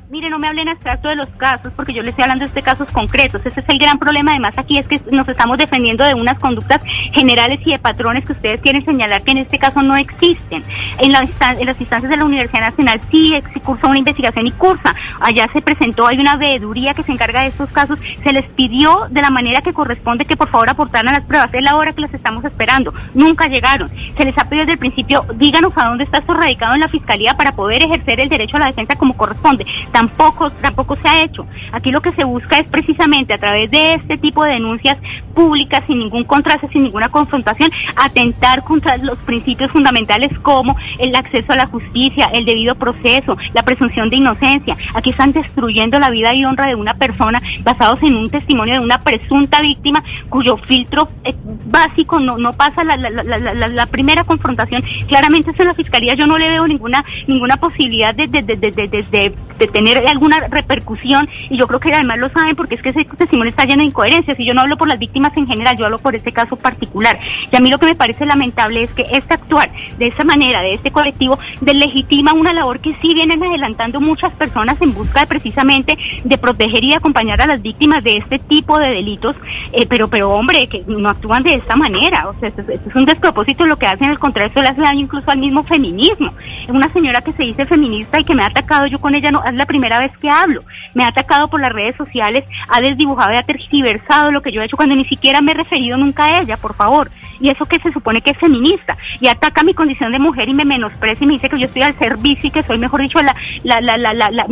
[0.09, 2.63] Mire, no me hablen abstracto de los casos, porque yo le estoy hablando de este
[2.63, 3.45] casos concretos.
[3.45, 6.81] Ese es el gran problema, además, aquí es que nos estamos defendiendo de unas conductas
[7.13, 10.63] generales y de patrones que ustedes quieren señalar que en este caso no existen.
[10.97, 14.51] En, la, en las instancias de la Universidad Nacional sí, sí cursa una investigación y
[14.51, 14.95] cursa.
[15.19, 19.07] Allá se presentó, hay una veeduría que se encarga de estos casos, se les pidió
[19.09, 22.01] de la manera que corresponde que por favor aportaran las pruebas, es la hora que
[22.01, 26.03] las estamos esperando, nunca llegaron, se les ha pedido desde el principio, díganos a dónde
[26.03, 29.15] está esto radicado en la Fiscalía para poder ejercer el derecho a la defensa como
[29.15, 33.69] corresponde, tampoco, tampoco se ha hecho, aquí lo que se busca es precisamente a través
[33.71, 34.97] de este tipo de denuncias
[35.33, 41.53] públicas, sin ningún contraste, sin ninguna confrontación, atentar contra los principios fundamentales como el acceso
[41.53, 46.33] a la justicia, el debido proceso, la presunción de inocencia, aquí están destruyendo la vida
[46.33, 51.09] y honra de una persona basados en un testimonio de una presunta víctima cuyo filtro
[51.23, 51.33] eh,
[51.65, 54.83] básico no, no pasa la, primera confrontación.
[55.07, 58.55] Claramente eso en la fiscalía yo no le veo ninguna ninguna posibilidad de, de, de,
[58.57, 62.89] de, de tener alguna repercusión y yo creo que además lo saben porque es que
[62.89, 65.77] ese testimonio está lleno de incoherencias y yo no hablo por las víctimas en general,
[65.77, 67.19] yo hablo por este caso particular.
[67.51, 70.61] Y a mí lo que me parece lamentable es que este actuar de esa manera,
[70.61, 75.27] de este colectivo, deslegitima una labor que sí vienen adelantando muchas personas en busca de
[75.27, 79.35] precisamente de proteger y acompañar a las víctimas de este tipo de delitos,
[79.71, 83.65] eh, pero pero hombre, que no actúan de esta manera, o sea, es un despropósito
[83.65, 86.33] lo que hacen, al contrario, esto le hace daño incluso al mismo feminismo.
[86.67, 89.43] Una señora que se dice feminista y que me ha atacado yo con ella, no
[89.43, 90.63] es la primera vez que hablo,
[90.93, 94.61] me ha atacado por las redes sociales, ha desdibujado y ha tergiversado lo que yo
[94.61, 97.65] he hecho cuando ni siquiera me he referido nunca a ella, por favor, y eso
[97.65, 101.23] que se supone que es feminista, y ataca mi condición de mujer y me menosprecia
[101.23, 103.81] y me dice que yo estoy al servicio y que soy, mejor dicho, la, la,
[103.81, 104.45] la, la, la,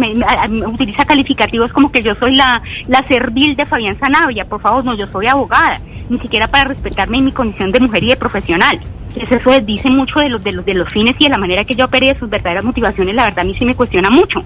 [0.67, 4.95] utiliza calificativos como que yo soy la, la servil de Fabián Zanabria, por favor, no,
[4.95, 8.79] yo soy abogada, ni siquiera para respetarme en mi condición de mujer y de profesional.
[9.15, 11.73] Eso dice mucho de los, de los, de los fines y de la manera que
[11.73, 14.43] yo operé de sus verdaderas motivaciones, la verdad a mí sí me cuestiona mucho.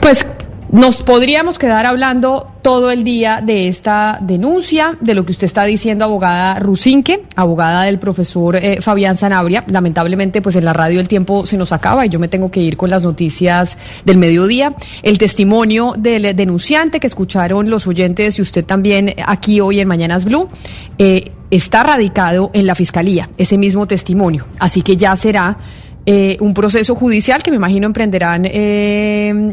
[0.00, 0.26] Pues
[0.70, 5.64] nos podríamos quedar hablando todo el día de esta denuncia, de lo que usted está
[5.64, 9.64] diciendo, abogada Rusinque, abogada del profesor eh, Fabián Zanabria.
[9.68, 12.60] Lamentablemente, pues en la radio el tiempo se nos acaba y yo me tengo que
[12.60, 14.74] ir con las noticias del mediodía.
[15.02, 20.26] El testimonio del denunciante que escucharon los oyentes y usted también aquí hoy en Mañanas
[20.26, 20.50] Blue.
[20.98, 24.46] Eh, está radicado en la fiscalía, ese mismo testimonio.
[24.58, 25.56] Así que ya será
[26.04, 28.44] eh, un proceso judicial que me imagino emprenderán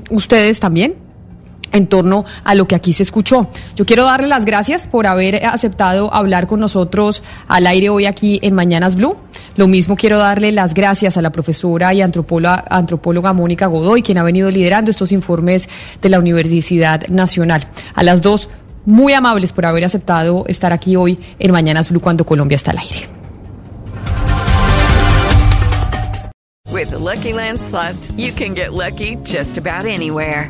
[0.09, 1.04] ustedes también
[1.75, 3.49] en torno a lo que aquí se escuchó.
[3.75, 8.39] Yo quiero darle las gracias por haber aceptado hablar con nosotros al aire hoy aquí
[8.41, 9.17] en Mañanas Blue.
[9.55, 14.23] Lo mismo quiero darle las gracias a la profesora y antropóloga, Mónica Godoy, quien ha
[14.23, 15.69] venido liderando estos informes
[16.01, 17.63] de la Universidad Nacional.
[17.93, 18.49] A las dos,
[18.85, 22.79] muy amables por haber aceptado estar aquí hoy en Mañanas Blue cuando Colombia está al
[22.79, 23.15] aire.
[27.05, 27.61] Lucky Land
[28.17, 30.49] you can get lucky just about anywhere.